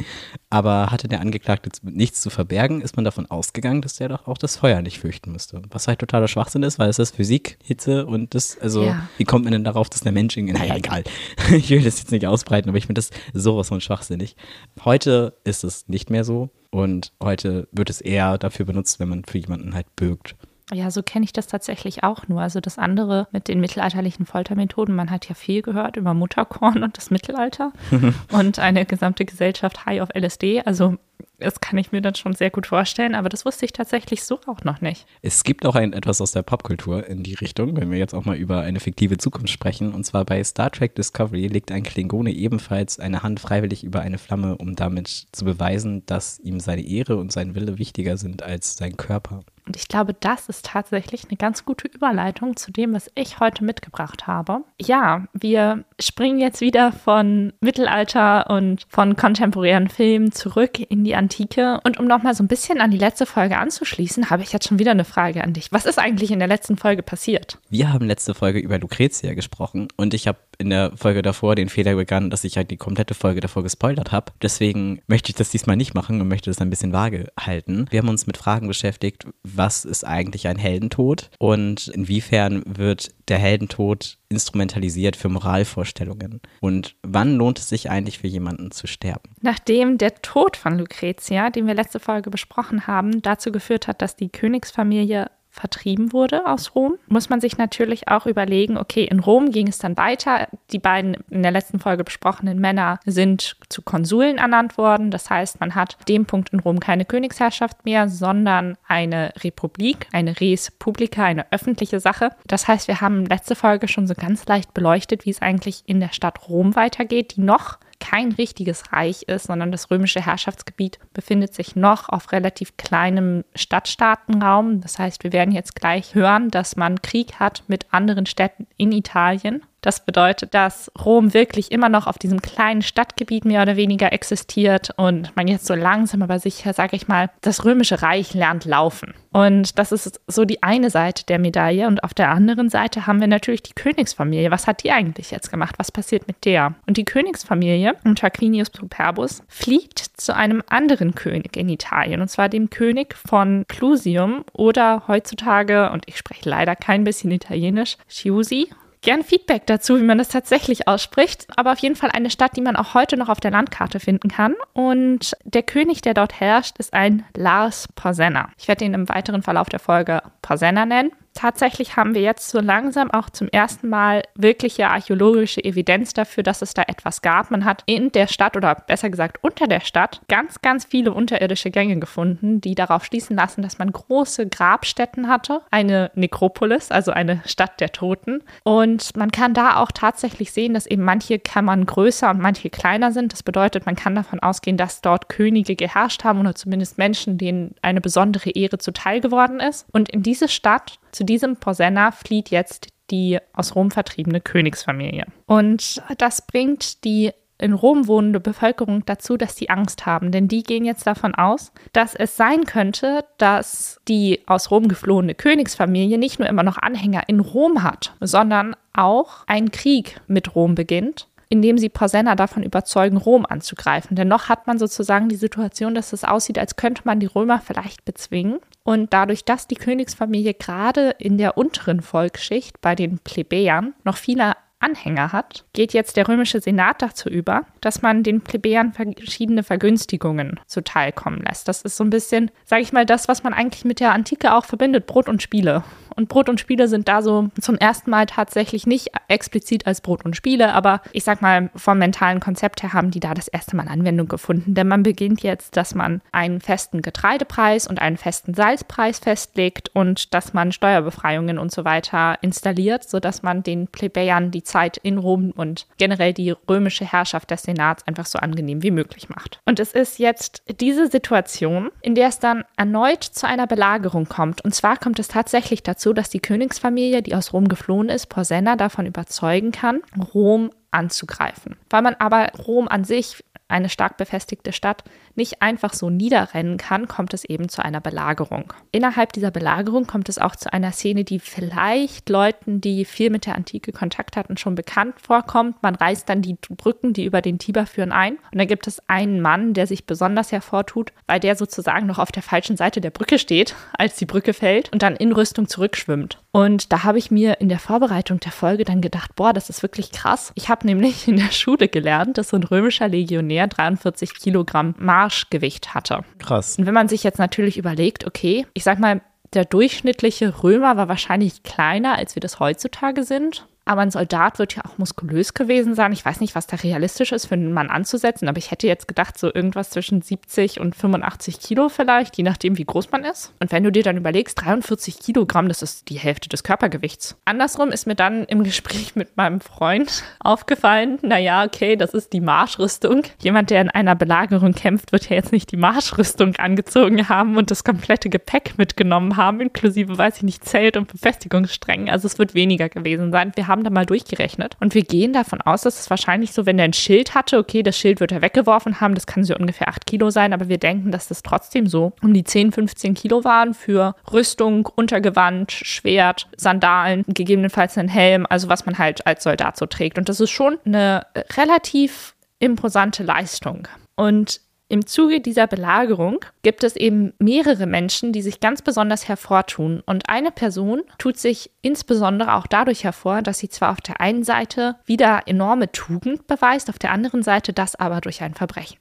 Aber 0.49 0.91
hatte 0.91 1.09
der 1.09 1.19
Angeklagte 1.19 1.69
nichts 1.83 2.21
zu 2.21 2.29
verbergen, 2.29 2.81
ist 2.81 2.95
man 2.95 3.03
davon 3.03 3.25
ausgegangen, 3.25 3.81
dass 3.81 3.95
der 3.97 4.09
doch 4.09 4.27
auch 4.27 4.37
das 4.37 4.55
Feuer 4.55 4.81
nicht 4.81 4.99
fürchten 4.99 5.31
müsste. 5.31 5.61
Was 5.71 5.87
halt 5.87 5.99
totaler 5.99 6.27
Schwachsinn 6.27 6.63
ist, 6.63 6.79
weil 6.79 6.89
es 6.89 6.99
ist 6.99 7.15
Physik, 7.15 7.57
Hitze 7.63 8.05
und 8.05 8.33
das, 8.33 8.44
also 8.61 8.83
ja. 8.83 9.07
wie 9.17 9.23
kommt 9.23 9.45
man 9.45 9.53
denn 9.53 9.63
darauf, 9.63 9.89
dass 9.89 10.01
der 10.01 10.11
Mensch 10.11 10.35
irgendwie, 10.37 10.53
naja, 10.57 10.75
egal. 10.75 11.03
ich 11.51 11.69
will 11.69 11.83
das 11.83 11.99
jetzt 11.99 12.11
nicht 12.11 12.25
ausbreiten, 12.27 12.69
aber 12.69 12.77
ich 12.77 12.87
finde 12.87 12.99
das 12.99 13.11
sowas 13.33 13.69
von 13.69 13.81
schwachsinnig. 13.81 14.35
Heute 14.83 15.37
ist 15.43 15.63
es 15.63 15.87
nicht 15.87 16.09
mehr 16.09 16.23
so 16.23 16.49
und 16.71 17.11
heute 17.21 17.67
wird 17.71 17.89
es 17.89 18.01
eher 18.01 18.37
dafür 18.37 18.65
benutzt, 18.65 18.99
wenn 18.99 19.09
man 19.09 19.23
für 19.25 19.37
jemanden 19.37 19.73
halt 19.73 19.87
bürgt. 19.95 20.35
Ja, 20.73 20.89
so 20.89 21.03
kenne 21.03 21.25
ich 21.25 21.33
das 21.33 21.45
tatsächlich 21.45 22.03
auch 22.03 22.27
nur. 22.27 22.41
Also 22.41 22.59
das 22.59 22.79
andere 22.79 23.27
mit 23.31 23.47
den 23.47 23.59
mittelalterlichen 23.59 24.25
Foltermethoden, 24.25 24.95
man 24.95 25.11
hat 25.11 25.29
ja 25.29 25.35
viel 25.35 25.61
gehört 25.61 25.95
über 25.95 26.15
Mutterkorn 26.15 26.83
und 26.83 26.97
das 26.97 27.11
Mittelalter 27.11 27.71
und 28.31 28.57
eine 28.57 28.85
gesamte 28.85 29.25
Gesellschaft 29.25 29.85
high 29.85 30.01
auf 30.01 30.09
LSD. 30.15 30.63
Also 30.65 30.97
Das 31.39 31.59
kann 31.59 31.77
ich 31.77 31.91
mir 31.91 32.01
dann 32.01 32.15
schon 32.15 32.33
sehr 32.33 32.49
gut 32.49 32.67
vorstellen, 32.67 33.15
aber 33.15 33.29
das 33.29 33.45
wusste 33.45 33.65
ich 33.65 33.73
tatsächlich 33.73 34.23
so 34.23 34.39
auch 34.45 34.63
noch 34.63 34.81
nicht. 34.81 35.05
Es 35.21 35.43
gibt 35.43 35.65
auch 35.65 35.75
ein, 35.75 35.93
etwas 35.93 36.21
aus 36.21 36.31
der 36.31 36.43
Popkultur 36.43 37.05
in 37.07 37.23
die 37.23 37.33
Richtung, 37.33 37.75
wenn 37.75 37.91
wir 37.91 37.97
jetzt 37.97 38.13
auch 38.13 38.25
mal 38.25 38.37
über 38.37 38.61
eine 38.61 38.79
fiktive 38.79 39.17
Zukunft 39.17 39.49
sprechen. 39.49 39.93
Und 39.93 40.05
zwar 40.05 40.25
bei 40.25 40.43
Star 40.43 40.71
Trek 40.71 40.95
Discovery 40.95 41.47
legt 41.47 41.71
ein 41.71 41.83
Klingone 41.83 42.31
ebenfalls 42.31 42.99
eine 42.99 43.23
Hand 43.23 43.39
freiwillig 43.39 43.83
über 43.83 44.01
eine 44.01 44.17
Flamme, 44.17 44.57
um 44.57 44.75
damit 44.75 45.27
zu 45.31 45.45
beweisen, 45.45 46.05
dass 46.05 46.39
ihm 46.39 46.59
seine 46.59 46.85
Ehre 46.85 47.17
und 47.17 47.31
sein 47.31 47.55
Wille 47.55 47.77
wichtiger 47.77 48.17
sind 48.17 48.43
als 48.43 48.77
sein 48.77 48.95
Körper. 48.97 49.43
Und 49.65 49.75
ich 49.75 49.87
glaube, 49.87 50.13
das 50.13 50.47
ist 50.49 50.65
tatsächlich 50.65 51.25
eine 51.27 51.37
ganz 51.37 51.65
gute 51.65 51.87
Überleitung 51.87 52.55
zu 52.55 52.71
dem, 52.71 52.93
was 52.93 53.11
ich 53.15 53.39
heute 53.39 53.63
mitgebracht 53.63 54.27
habe. 54.27 54.61
Ja, 54.79 55.27
wir 55.33 55.83
springen 55.99 56.39
jetzt 56.39 56.61
wieder 56.61 56.91
von 56.91 57.53
Mittelalter 57.61 58.49
und 58.49 58.85
von 58.89 59.15
kontemporären 59.15 59.89
Filmen 59.89 60.31
zurück 60.31 60.79
in 60.79 61.03
die 61.03 61.15
Antike. 61.15 61.79
Und 61.83 61.99
um 61.99 62.05
nochmal 62.05 62.35
so 62.35 62.43
ein 62.43 62.47
bisschen 62.47 62.81
an 62.81 62.91
die 62.91 62.97
letzte 62.97 63.25
Folge 63.25 63.57
anzuschließen, 63.57 64.29
habe 64.29 64.43
ich 64.43 64.53
jetzt 64.53 64.67
schon 64.67 64.79
wieder 64.79 64.91
eine 64.91 65.05
Frage 65.05 65.43
an 65.43 65.53
dich. 65.53 65.71
Was 65.71 65.85
ist 65.85 65.99
eigentlich 65.99 66.31
in 66.31 66.39
der 66.39 66.47
letzten 66.47 66.77
Folge 66.77 67.01
passiert? 67.01 67.57
Wir 67.69 67.91
haben 67.91 68.05
letzte 68.05 68.33
Folge 68.33 68.59
über 68.59 68.77
Lucretia 68.77 69.33
gesprochen 69.33 69.87
und 69.97 70.13
ich 70.13 70.27
habe 70.27 70.37
in 70.57 70.69
der 70.69 70.91
Folge 70.95 71.21
davor 71.21 71.55
den 71.55 71.69
Fehler 71.69 71.95
begangen, 71.95 72.29
dass 72.29 72.43
ich 72.43 72.57
halt 72.57 72.71
die 72.71 72.77
komplette 72.77 73.13
Folge 73.13 73.41
davor 73.41 73.63
gespoilert 73.63 74.11
habe. 74.11 74.31
Deswegen 74.41 75.01
möchte 75.07 75.29
ich 75.29 75.35
das 75.35 75.49
diesmal 75.49 75.75
nicht 75.75 75.93
machen 75.93 76.21
und 76.21 76.27
möchte 76.27 76.49
das 76.49 76.61
ein 76.61 76.69
bisschen 76.69 76.93
vage 76.93 77.27
halten. 77.39 77.87
Wir 77.89 77.99
haben 77.99 78.09
uns 78.09 78.27
mit 78.27 78.37
Fragen 78.37 78.67
beschäftigt, 78.67 79.25
was 79.57 79.85
ist 79.85 80.05
eigentlich 80.05 80.47
ein 80.47 80.57
Heldentod 80.57 81.29
und 81.39 81.87
inwiefern 81.87 82.63
wird 82.65 83.13
der 83.27 83.37
Heldentod 83.37 84.17
instrumentalisiert 84.29 85.15
für 85.15 85.29
Moralvorstellungen 85.29 86.41
und 86.61 86.95
wann 87.03 87.35
lohnt 87.35 87.59
es 87.59 87.69
sich 87.69 87.89
eigentlich 87.89 88.19
für 88.19 88.27
jemanden 88.27 88.71
zu 88.71 88.87
sterben? 88.87 89.35
Nachdem 89.41 89.97
der 89.97 90.15
Tod 90.15 90.57
von 90.57 90.77
Lucretia, 90.77 91.49
den 91.49 91.67
wir 91.67 91.73
letzte 91.73 91.99
Folge 91.99 92.29
besprochen 92.29 92.87
haben, 92.87 93.21
dazu 93.21 93.51
geführt 93.51 93.87
hat, 93.87 94.01
dass 94.01 94.15
die 94.15 94.29
Königsfamilie 94.29 95.29
vertrieben 95.55 96.11
wurde 96.13 96.45
aus 96.45 96.75
Rom, 96.75 96.97
muss 97.07 97.29
man 97.29 97.41
sich 97.41 97.57
natürlich 97.57 98.07
auch 98.07 98.25
überlegen, 98.25 98.77
okay, 98.77 99.05
in 99.05 99.19
Rom 99.19 99.51
ging 99.51 99.67
es 99.67 99.77
dann 99.77 99.97
weiter. 99.97 100.47
Die 100.71 100.79
beiden 100.79 101.17
in 101.29 101.43
der 101.43 101.51
letzten 101.51 101.79
Folge 101.79 102.03
besprochenen 102.03 102.59
Männer 102.59 102.99
sind 103.05 103.55
zu 103.69 103.81
Konsuln 103.81 104.37
ernannt 104.37 104.77
worden. 104.77 105.11
Das 105.11 105.29
heißt, 105.29 105.59
man 105.59 105.75
hat 105.75 105.97
dem 106.09 106.25
Punkt 106.25 106.49
in 106.49 106.59
Rom 106.59 106.79
keine 106.79 107.05
Königsherrschaft 107.05 107.85
mehr, 107.85 108.09
sondern 108.09 108.77
eine 108.87 109.33
Republik, 109.43 110.07
eine 110.11 110.39
Res 110.39 110.71
Publica, 110.71 111.23
eine 111.23 111.51
öffentliche 111.51 111.99
Sache. 111.99 112.31
Das 112.47 112.67
heißt, 112.67 112.87
wir 112.87 113.01
haben 113.01 113.25
letzte 113.25 113.55
Folge 113.55 113.87
schon 113.87 114.07
so 114.07 114.13
ganz 114.13 114.45
leicht 114.45 114.73
beleuchtet, 114.73 115.25
wie 115.25 115.31
es 115.31 115.41
eigentlich 115.41 115.83
in 115.85 115.99
der 115.99 116.11
Stadt 116.11 116.49
Rom 116.49 116.75
weitergeht, 116.75 117.37
die 117.37 117.41
noch 117.41 117.77
kein 118.05 118.31
richtiges 118.33 118.91
Reich 118.93 119.23
ist, 119.23 119.47
sondern 119.47 119.71
das 119.71 119.89
römische 119.89 120.23
Herrschaftsgebiet 120.23 120.99
befindet 121.13 121.55
sich 121.55 121.75
noch 121.75 122.07
auf 122.09 122.31
relativ 122.31 122.77
kleinem 122.77 123.43
Stadtstaatenraum. 123.55 124.81
Das 124.81 124.99
heißt, 124.99 125.23
wir 125.23 125.33
werden 125.33 125.51
jetzt 125.51 125.75
gleich 125.75 126.13
hören, 126.13 126.51
dass 126.51 126.75
man 126.75 127.01
Krieg 127.01 127.39
hat 127.39 127.63
mit 127.67 127.87
anderen 127.91 128.27
Städten 128.27 128.67
in 128.77 128.91
Italien. 128.91 129.63
Das 129.85 130.03
bedeutet, 130.03 130.55
dass 130.55 130.91
Rom 131.05 131.35
wirklich 131.35 131.71
immer 131.71 131.89
noch 131.89 132.07
auf 132.07 132.17
diesem 132.17 132.41
kleinen 132.41 132.81
Stadtgebiet 132.81 133.45
mehr 133.45 133.61
oder 133.61 133.75
weniger 133.75 134.11
existiert 134.13 134.89
und 134.97 135.35
man 135.35 135.47
jetzt 135.47 135.67
so 135.67 135.75
langsam 135.75 136.23
aber 136.23 136.39
sicher, 136.39 136.73
sage 136.73 136.95
ich 136.95 137.07
mal, 137.07 137.29
das 137.41 137.65
römische 137.65 138.01
Reich 138.01 138.33
lernt 138.33 138.65
laufen. 138.65 139.13
Und 139.31 139.77
das 139.77 139.91
ist 139.91 140.19
so 140.25 140.43
die 140.43 140.63
eine 140.63 140.89
Seite 140.89 141.23
der 141.27 141.37
Medaille. 141.37 141.85
Und 141.85 142.03
auf 142.03 142.15
der 142.15 142.29
anderen 142.31 142.69
Seite 142.69 143.05
haben 143.05 143.19
wir 143.19 143.27
natürlich 143.27 143.61
die 143.61 143.73
Königsfamilie. 143.73 144.49
Was 144.49 144.65
hat 144.65 144.83
die 144.83 144.91
eigentlich 144.91 145.29
jetzt 145.29 145.51
gemacht? 145.51 145.75
Was 145.77 145.91
passiert 145.91 146.25
mit 146.25 146.45
der? 146.45 146.73
Und 146.87 146.97
die 146.97 147.05
Königsfamilie 147.05 147.93
unter 148.05 148.31
Quinius 148.31 148.71
Superbus 148.75 149.43
flieht 149.47 149.99
zu 149.99 150.35
einem 150.35 150.63
anderen 150.67 151.13
König 151.13 151.55
in 151.57 151.69
Italien, 151.69 152.21
und 152.21 152.29
zwar 152.29 152.49
dem 152.49 152.71
König 152.71 153.13
von 153.13 153.65
Clusium 153.67 154.45
oder 154.53 155.03
heutzutage, 155.07 155.91
und 155.91 156.05
ich 156.07 156.17
spreche 156.17 156.49
leider 156.49 156.75
kein 156.75 157.03
bisschen 157.03 157.29
Italienisch, 157.29 157.97
Chiusi 158.09 158.69
Gerne 159.05 159.23
Feedback 159.23 159.67
dazu, 159.67 159.99
wie 159.99 160.03
man 160.03 160.17
das 160.17 160.29
tatsächlich 160.29 160.87
ausspricht. 160.87 161.45
Aber 161.55 161.73
auf 161.73 161.77
jeden 161.77 161.95
Fall 161.95 162.09
eine 162.09 162.31
Stadt, 162.31 162.57
die 162.57 162.61
man 162.61 162.75
auch 162.75 162.95
heute 162.95 163.17
noch 163.17 163.29
auf 163.29 163.39
der 163.39 163.51
Landkarte 163.51 163.99
finden 163.99 164.29
kann. 164.29 164.55
Und 164.73 165.37
der 165.43 165.61
König, 165.61 166.01
der 166.01 166.15
dort 166.15 166.39
herrscht, 166.39 166.79
ist 166.79 166.91
ein 166.91 167.23
Lars 167.37 167.87
Porsenna. 167.93 168.49
Ich 168.57 168.67
werde 168.67 168.83
ihn 168.83 168.95
im 168.95 169.07
weiteren 169.07 169.43
Verlauf 169.43 169.69
der 169.69 169.79
Folge 169.79 170.23
Porsenna 170.41 170.87
nennen. 170.87 171.11
Tatsächlich 171.35 171.97
haben 171.97 172.15
wir 172.15 172.21
jetzt 172.21 172.49
so 172.49 172.61
langsam 172.61 173.11
auch 173.11 173.29
zum 173.29 173.49
ersten 173.49 173.89
Mal 173.89 174.23
wirkliche 174.35 174.87
archäologische 174.87 175.61
Evidenz 175.61 176.13
dafür, 176.13 176.43
dass 176.43 176.61
es 176.61 176.73
da 176.73 176.83
etwas 176.87 177.21
gab. 177.21 177.51
Man 177.51 177.65
hat 177.65 177.83
in 177.85 178.09
der 178.13 178.27
Stadt 178.27 178.55
oder 178.55 178.73
besser 178.73 179.09
gesagt 179.09 179.39
unter 179.41 179.67
der 179.67 179.81
Stadt 179.81 180.21
ganz, 180.29 180.61
ganz 180.61 180.85
viele 180.85 181.11
unterirdische 181.11 181.71
Gänge 181.71 181.99
gefunden, 181.99 182.61
die 182.61 182.73
darauf 182.73 183.03
schließen 183.03 183.35
lassen, 183.35 183.61
dass 183.61 183.77
man 183.77 183.91
große 183.91 184.47
Grabstätten 184.47 185.27
hatte, 185.27 185.59
eine 185.71 186.09
Nekropolis, 186.15 186.89
also 186.89 187.11
eine 187.11 187.41
Stadt 187.45 187.81
der 187.81 187.91
Toten. 187.91 188.41
Und 188.63 189.17
man 189.17 189.29
kann 189.29 189.53
da 189.53 189.81
auch 189.81 189.91
tatsächlich 189.91 190.53
sehen, 190.53 190.73
dass 190.73 190.87
eben 190.87 191.03
manche 191.03 191.37
Kammern 191.37 191.85
größer 191.85 192.29
und 192.29 192.39
manche 192.39 192.69
kleiner 192.69 193.11
sind. 193.11 193.33
Das 193.33 193.43
bedeutet, 193.43 193.85
man 193.85 193.97
kann 193.97 194.15
davon 194.15 194.39
ausgehen, 194.39 194.77
dass 194.77 195.01
dort 195.01 195.27
Könige 195.27 195.75
geherrscht 195.75 196.23
haben 196.23 196.39
oder 196.39 196.55
zumindest 196.55 196.97
Menschen, 196.97 197.37
denen 197.37 197.75
eine 197.81 197.99
besondere 197.99 198.51
Ehre 198.51 198.77
zuteil 198.77 199.19
geworden 199.19 199.59
ist. 199.59 199.85
Und 199.91 200.07
in 200.07 200.23
diese 200.23 200.47
Stadt 200.47 200.97
zu 201.15 201.23
diesem 201.23 201.55
Porsenna 201.55 202.11
flieht 202.11 202.49
jetzt 202.49 202.89
die 203.09 203.39
aus 203.53 203.75
Rom 203.75 203.89
vertriebene 203.89 204.41
Königsfamilie. 204.41 205.25
Und 205.45 206.01
das 206.17 206.45
bringt 206.45 207.03
die 207.05 207.31
in 207.57 207.71
Rom 207.71 208.07
wohnende 208.07 208.41
Bevölkerung 208.41 209.05
dazu, 209.05 209.37
dass 209.37 209.55
sie 209.55 209.69
Angst 209.69 210.05
haben. 210.05 210.31
Denn 210.31 210.49
die 210.49 210.61
gehen 210.61 210.83
jetzt 210.83 211.07
davon 211.07 211.33
aus, 211.33 211.71
dass 211.93 212.15
es 212.15 212.35
sein 212.35 212.65
könnte, 212.65 213.23
dass 213.37 214.01
die 214.09 214.41
aus 214.45 214.71
Rom 214.71 214.89
geflohene 214.89 215.35
Königsfamilie 215.35 216.17
nicht 216.17 216.39
nur 216.39 216.49
immer 216.49 216.63
noch 216.63 216.77
Anhänger 216.77 217.23
in 217.27 217.39
Rom 217.39 217.81
hat, 217.81 218.13
sondern 218.19 218.75
auch 218.93 219.45
ein 219.47 219.71
Krieg 219.71 220.19
mit 220.27 220.53
Rom 220.53 220.75
beginnt 220.75 221.29
indem 221.55 221.77
sie 221.77 221.89
Porsenna 221.89 222.35
davon 222.35 222.63
überzeugen, 222.63 223.17
Rom 223.17 223.45
anzugreifen. 223.45 224.15
Denn 224.15 224.27
noch 224.27 224.49
hat 224.49 224.67
man 224.67 224.77
sozusagen 224.77 225.29
die 225.29 225.37
Situation, 225.37 225.95
dass 225.95 226.11
es 226.11 226.25
aussieht, 226.25 226.59
als 226.59 226.75
könnte 226.75 227.03
man 227.05 227.19
die 227.19 227.25
Römer 227.27 227.61
vielleicht 227.61 228.03
bezwingen. 228.03 228.59
Und 228.83 229.13
dadurch, 229.13 229.45
dass 229.45 229.67
die 229.67 229.75
Königsfamilie 229.75 230.53
gerade 230.53 231.15
in 231.17 231.37
der 231.37 231.57
unteren 231.57 232.01
Volksschicht 232.01 232.81
bei 232.81 232.93
den 232.93 233.19
Plebejern 233.19 233.93
noch 234.03 234.17
viele 234.17 234.53
Anhänger 234.85 235.31
hat, 235.31 235.65
geht 235.73 235.93
jetzt 235.93 236.15
der 236.15 236.27
römische 236.27 236.61
Senat 236.61 237.01
dazu 237.01 237.29
über, 237.29 237.63
dass 237.81 238.01
man 238.01 238.23
den 238.23 238.41
Plebejern 238.41 238.93
verschiedene 238.93 239.63
Vergünstigungen 239.63 240.59
zuteilkommen 240.67 241.41
lässt. 241.41 241.67
Das 241.67 241.81
ist 241.81 241.97
so 241.97 242.03
ein 242.03 242.09
bisschen, 242.09 242.51
sage 242.65 242.83
ich 242.83 242.93
mal, 242.93 243.05
das, 243.05 243.27
was 243.27 243.43
man 243.43 243.53
eigentlich 243.53 243.85
mit 243.85 243.99
der 243.99 244.13
Antike 244.13 244.53
auch 244.53 244.65
verbindet, 244.65 245.07
Brot 245.07 245.27
und 245.27 245.41
Spiele. 245.41 245.83
Und 246.15 246.29
Brot 246.29 246.47
und 246.47 246.59
Spiele 246.59 246.87
sind 246.87 247.07
da 247.07 247.21
so 247.21 247.49
zum 247.59 247.75
ersten 247.77 248.09
Mal 248.09 248.25
tatsächlich 248.25 248.87
nicht 248.87 249.09
explizit 249.27 249.85
als 249.85 249.99
Brot 249.99 250.23
und 250.23 250.35
Spiele, 250.35 250.73
aber 250.73 251.01
ich 251.11 251.25
sag 251.25 251.41
mal, 251.41 251.69
vom 251.75 251.97
mentalen 251.97 252.39
Konzept 252.39 252.83
her 252.83 252.93
haben 252.93 253.11
die 253.11 253.19
da 253.19 253.33
das 253.33 253.49
erste 253.49 253.75
Mal 253.75 253.89
Anwendung 253.89 254.27
gefunden. 254.27 254.73
Denn 254.75 254.87
man 254.87 255.03
beginnt 255.03 255.43
jetzt, 255.43 255.75
dass 255.75 255.93
man 255.93 256.21
einen 256.31 256.61
festen 256.61 257.01
Getreidepreis 257.01 257.85
und 257.87 258.01
einen 258.01 258.17
festen 258.17 258.53
Salzpreis 258.53 259.19
festlegt 259.19 259.91
und 259.93 260.33
dass 260.33 260.53
man 260.53 260.71
Steuerbefreiungen 260.71 261.57
und 261.57 261.71
so 261.71 261.83
weiter 261.83 262.37
installiert, 262.41 263.07
sodass 263.09 263.43
man 263.43 263.63
den 263.63 263.87
Plebejern 263.87 264.51
die 264.51 264.63
Zeit 264.63 264.74
in 265.03 265.17
Rom 265.17 265.51
und 265.55 265.87
generell 265.97 266.33
die 266.33 266.51
römische 266.69 267.05
Herrschaft 267.05 267.51
des 267.51 267.63
Senats 267.63 268.05
einfach 268.07 268.25
so 268.25 268.39
angenehm 268.39 268.83
wie 268.83 268.91
möglich 268.91 269.29
macht. 269.29 269.59
Und 269.65 269.79
es 269.79 269.93
ist 269.93 270.19
jetzt 270.19 270.63
diese 270.79 271.07
Situation, 271.07 271.91
in 272.01 272.15
der 272.15 272.27
es 272.27 272.39
dann 272.39 272.63
erneut 272.77 273.23
zu 273.23 273.47
einer 273.47 273.67
Belagerung 273.67 274.27
kommt. 274.27 274.63
Und 274.63 274.75
zwar 274.75 274.97
kommt 274.97 275.19
es 275.19 275.27
tatsächlich 275.27 275.83
dazu, 275.83 276.13
dass 276.13 276.29
die 276.29 276.39
Königsfamilie, 276.39 277.21
die 277.21 277.35
aus 277.35 277.53
Rom 277.53 277.67
geflohen 277.67 278.09
ist, 278.09 278.27
Porsenna 278.27 278.75
davon 278.75 279.05
überzeugen 279.05 279.71
kann, 279.71 280.01
Rom 280.33 280.71
anzugreifen. 280.91 281.75
Weil 281.89 282.01
man 282.01 282.15
aber 282.15 282.49
Rom 282.67 282.87
an 282.87 283.03
sich 283.03 283.43
eine 283.67 283.89
stark 283.89 284.17
befestigte 284.17 284.71
Stadt 284.71 285.03
nicht 285.35 285.61
einfach 285.61 285.93
so 285.93 286.09
niederrennen 286.09 286.77
kann, 286.77 287.07
kommt 287.07 287.33
es 287.33 287.43
eben 287.43 287.67
zu 287.67 287.83
einer 287.83 287.99
Belagerung. 287.99 288.73
Innerhalb 288.91 289.33
dieser 289.33 289.51
Belagerung 289.51 290.07
kommt 290.07 290.29
es 290.29 290.37
auch 290.37 290.55
zu 290.55 290.71
einer 290.71 290.91
Szene, 290.91 291.23
die 291.23 291.39
vielleicht 291.39 292.29
Leuten, 292.29 292.79
die 292.79 293.05
viel 293.05 293.29
mit 293.29 293.45
der 293.45 293.55
Antike 293.55 293.91
Kontakt 293.91 294.37
hatten, 294.37 294.57
schon 294.57 294.75
bekannt 294.75 295.15
vorkommt. 295.19 295.81
Man 295.81 295.95
reißt 295.95 296.29
dann 296.29 296.41
die 296.41 296.55
Brücken, 296.69 297.13
die 297.13 297.25
über 297.25 297.41
den 297.41 297.59
Tiber 297.59 297.85
führen, 297.85 298.11
ein. 298.11 298.37
Und 298.51 298.59
da 298.59 298.65
gibt 298.65 298.87
es 298.87 299.01
einen 299.07 299.41
Mann, 299.41 299.73
der 299.73 299.87
sich 299.87 300.05
besonders 300.05 300.51
hervortut, 300.51 301.11
weil 301.27 301.39
der 301.39 301.55
sozusagen 301.55 302.05
noch 302.05 302.19
auf 302.19 302.31
der 302.31 302.43
falschen 302.43 302.77
Seite 302.77 303.01
der 303.01 303.11
Brücke 303.11 303.39
steht, 303.39 303.75
als 303.97 304.15
die 304.15 304.25
Brücke 304.25 304.53
fällt 304.53 304.91
und 304.93 305.01
dann 305.01 305.15
in 305.15 305.31
Rüstung 305.31 305.67
zurückschwimmt. 305.67 306.37
Und 306.51 306.93
da 306.93 307.03
habe 307.03 307.17
ich 307.17 307.31
mir 307.31 307.59
in 307.59 307.67
der 307.67 307.79
Vorbereitung 307.79 308.39
der 308.39 308.53
Folge 308.53 308.85
dann 308.85 309.01
gedacht, 309.01 309.35
boah, 309.35 309.51
das 309.51 309.69
ist 309.69 309.81
wirklich 309.81 310.13
krass. 310.13 310.53
Ich 310.55 310.69
habe 310.69 310.87
nämlich 310.87 311.27
in 311.27 311.35
der 311.35 311.51
Schule 311.51 311.89
gelernt, 311.89 312.37
dass 312.37 312.49
so 312.49 312.55
ein 312.55 312.63
römischer 312.63 313.09
Legionär 313.09 313.54
43 313.55 314.33
Kilogramm 314.33 314.95
Marschgewicht 314.97 315.93
hatte. 315.93 316.23
Krass. 316.39 316.77
Und 316.77 316.85
wenn 316.85 316.93
man 316.93 317.07
sich 317.07 317.23
jetzt 317.23 317.39
natürlich 317.39 317.77
überlegt, 317.77 318.27
okay, 318.27 318.67
ich 318.73 318.83
sag 318.83 318.99
mal, 318.99 319.21
der 319.53 319.65
durchschnittliche 319.65 320.63
Römer 320.63 320.97
war 320.97 321.07
wahrscheinlich 321.07 321.63
kleiner, 321.63 322.17
als 322.17 322.35
wir 322.35 322.41
das 322.41 322.59
heutzutage 322.59 323.23
sind. 323.23 323.67
Aber 323.85 324.01
ein 324.01 324.11
Soldat 324.11 324.59
wird 324.59 324.75
ja 324.75 324.83
auch 324.85 324.97
muskulös 324.97 325.53
gewesen 325.53 325.93
sein. 325.93 326.11
Ich 326.11 326.25
weiß 326.25 326.39
nicht, 326.41 326.55
was 326.55 326.67
da 326.67 326.75
realistisch 326.77 327.31
ist 327.31 327.45
für 327.45 327.53
einen 327.53 327.71
Mann 327.71 327.89
anzusetzen, 327.89 328.49
aber 328.49 328.57
ich 328.57 328.71
hätte 328.71 328.87
jetzt 328.87 329.07
gedacht, 329.07 329.37
so 329.37 329.53
irgendwas 329.53 329.91
zwischen 329.91 330.21
70 330.21 330.79
und 330.79 330.95
85 330.95 331.59
Kilo 331.59 331.89
vielleicht, 331.89 332.35
je 332.37 332.43
nachdem, 332.43 332.77
wie 332.77 332.85
groß 332.85 333.11
man 333.11 333.23
ist. 333.23 333.53
Und 333.59 333.71
wenn 333.71 333.83
du 333.83 333.91
dir 333.91 334.03
dann 334.03 334.17
überlegst, 334.17 334.59
43 334.61 335.19
Kilogramm, 335.19 335.67
das 335.67 335.81
ist 335.81 336.09
die 336.09 336.17
Hälfte 336.17 336.49
des 336.49 336.63
Körpergewichts. 336.63 337.37
Andersrum 337.45 337.89
ist 337.91 338.07
mir 338.07 338.15
dann 338.15 338.45
im 338.45 338.63
Gespräch 338.65 339.15
mit 339.15 339.37
meinem 339.37 339.61
Freund 339.61 340.23
aufgefallen, 340.39 341.19
naja, 341.21 341.63
okay, 341.63 341.95
das 341.95 342.13
ist 342.13 342.33
die 342.33 342.41
Marschrüstung. 342.41 343.21
Jemand, 343.39 343.69
der 343.69 343.81
in 343.81 343.89
einer 343.89 344.15
Belagerung 344.15 344.73
kämpft, 344.73 345.11
wird 345.11 345.29
ja 345.29 345.35
jetzt 345.35 345.51
nicht 345.51 345.71
die 345.71 345.77
Marschrüstung 345.77 346.55
angezogen 346.55 347.29
haben 347.29 347.57
und 347.57 347.69
das 347.69 347.83
komplette 347.83 348.29
Gepäck 348.29 348.77
mitgenommen 348.77 349.37
haben, 349.37 349.61
inklusive, 349.61 350.17
weiß 350.17 350.37
ich 350.37 350.43
nicht, 350.43 350.65
Zelt 350.65 350.97
und 350.97 351.11
Befestigungssträngen. 351.11 352.09
Also 352.09 352.25
es 352.27 352.39
wird 352.39 352.55
weniger 352.55 352.89
gewesen 352.89 353.31
sein. 353.31 353.51
Wir 353.55 353.67
haben 353.67 353.74
da 353.83 353.89
mal 353.89 354.05
durchgerechnet 354.05 354.77
und 354.79 354.93
wir 354.93 355.03
gehen 355.03 355.33
davon 355.33 355.61
aus, 355.61 355.81
dass 355.81 355.99
es 355.99 356.09
wahrscheinlich 356.09 356.53
so, 356.53 356.65
wenn 356.65 356.79
er 356.79 356.85
ein 356.85 356.93
Schild 356.93 357.35
hatte, 357.35 357.57
okay, 357.57 357.83
das 357.83 357.97
Schild 357.97 358.19
wird 358.19 358.31
er 358.31 358.41
weggeworfen 358.41 359.01
haben, 359.01 359.15
das 359.15 359.27
kann 359.27 359.43
so 359.43 359.55
ungefähr 359.55 359.89
8 359.89 360.05
Kilo 360.05 360.29
sein, 360.29 360.53
aber 360.53 360.69
wir 360.69 360.77
denken, 360.77 361.11
dass 361.11 361.27
das 361.27 361.43
trotzdem 361.43 361.87
so 361.87 362.13
um 362.21 362.33
die 362.33 362.43
10, 362.43 362.71
15 362.71 363.13
Kilo 363.13 363.43
waren 363.43 363.73
für 363.73 364.15
Rüstung, 364.31 364.87
Untergewand, 364.95 365.71
Schwert, 365.71 366.47
Sandalen, 366.57 367.23
gegebenenfalls 367.27 367.97
einen 367.97 368.09
Helm, 368.09 368.45
also 368.49 368.69
was 368.69 368.85
man 368.85 368.97
halt 368.97 369.25
als 369.27 369.43
Soldat 369.43 369.77
so 369.77 369.85
trägt. 369.85 370.17
Und 370.17 370.29
das 370.29 370.39
ist 370.39 370.51
schon 370.51 370.77
eine 370.85 371.25
relativ 371.57 372.35
imposante 372.59 373.23
Leistung. 373.23 373.87
Und 374.15 374.61
im 374.87 375.07
Zuge 375.07 375.41
dieser 375.41 375.65
Belagerung 375.65 376.45
gibt 376.61 376.83
es 376.83 376.95
eben 376.95 377.33
mehrere 377.39 377.87
Menschen, 377.87 378.33
die 378.33 378.43
sich 378.43 378.59
ganz 378.59 378.83
besonders 378.83 379.27
hervortun. 379.27 380.03
Und 380.05 380.29
eine 380.29 380.51
Person 380.51 381.01
tut 381.17 381.37
sich 381.37 381.71
insbesondere 381.81 382.53
auch 382.53 382.67
dadurch 382.67 383.03
hervor, 383.03 383.41
dass 383.41 383.57
sie 383.57 383.69
zwar 383.69 383.91
auf 383.91 384.01
der 384.01 384.21
einen 384.21 384.43
Seite 384.43 384.95
wieder 385.05 385.41
enorme 385.47 385.91
Tugend 385.91 386.45
beweist, 386.45 386.89
auf 386.89 386.99
der 386.99 387.11
anderen 387.11 387.41
Seite 387.41 387.73
das 387.73 387.95
aber 387.95 388.21
durch 388.21 388.43
ein 388.43 388.53
Verbrechen. 388.53 388.97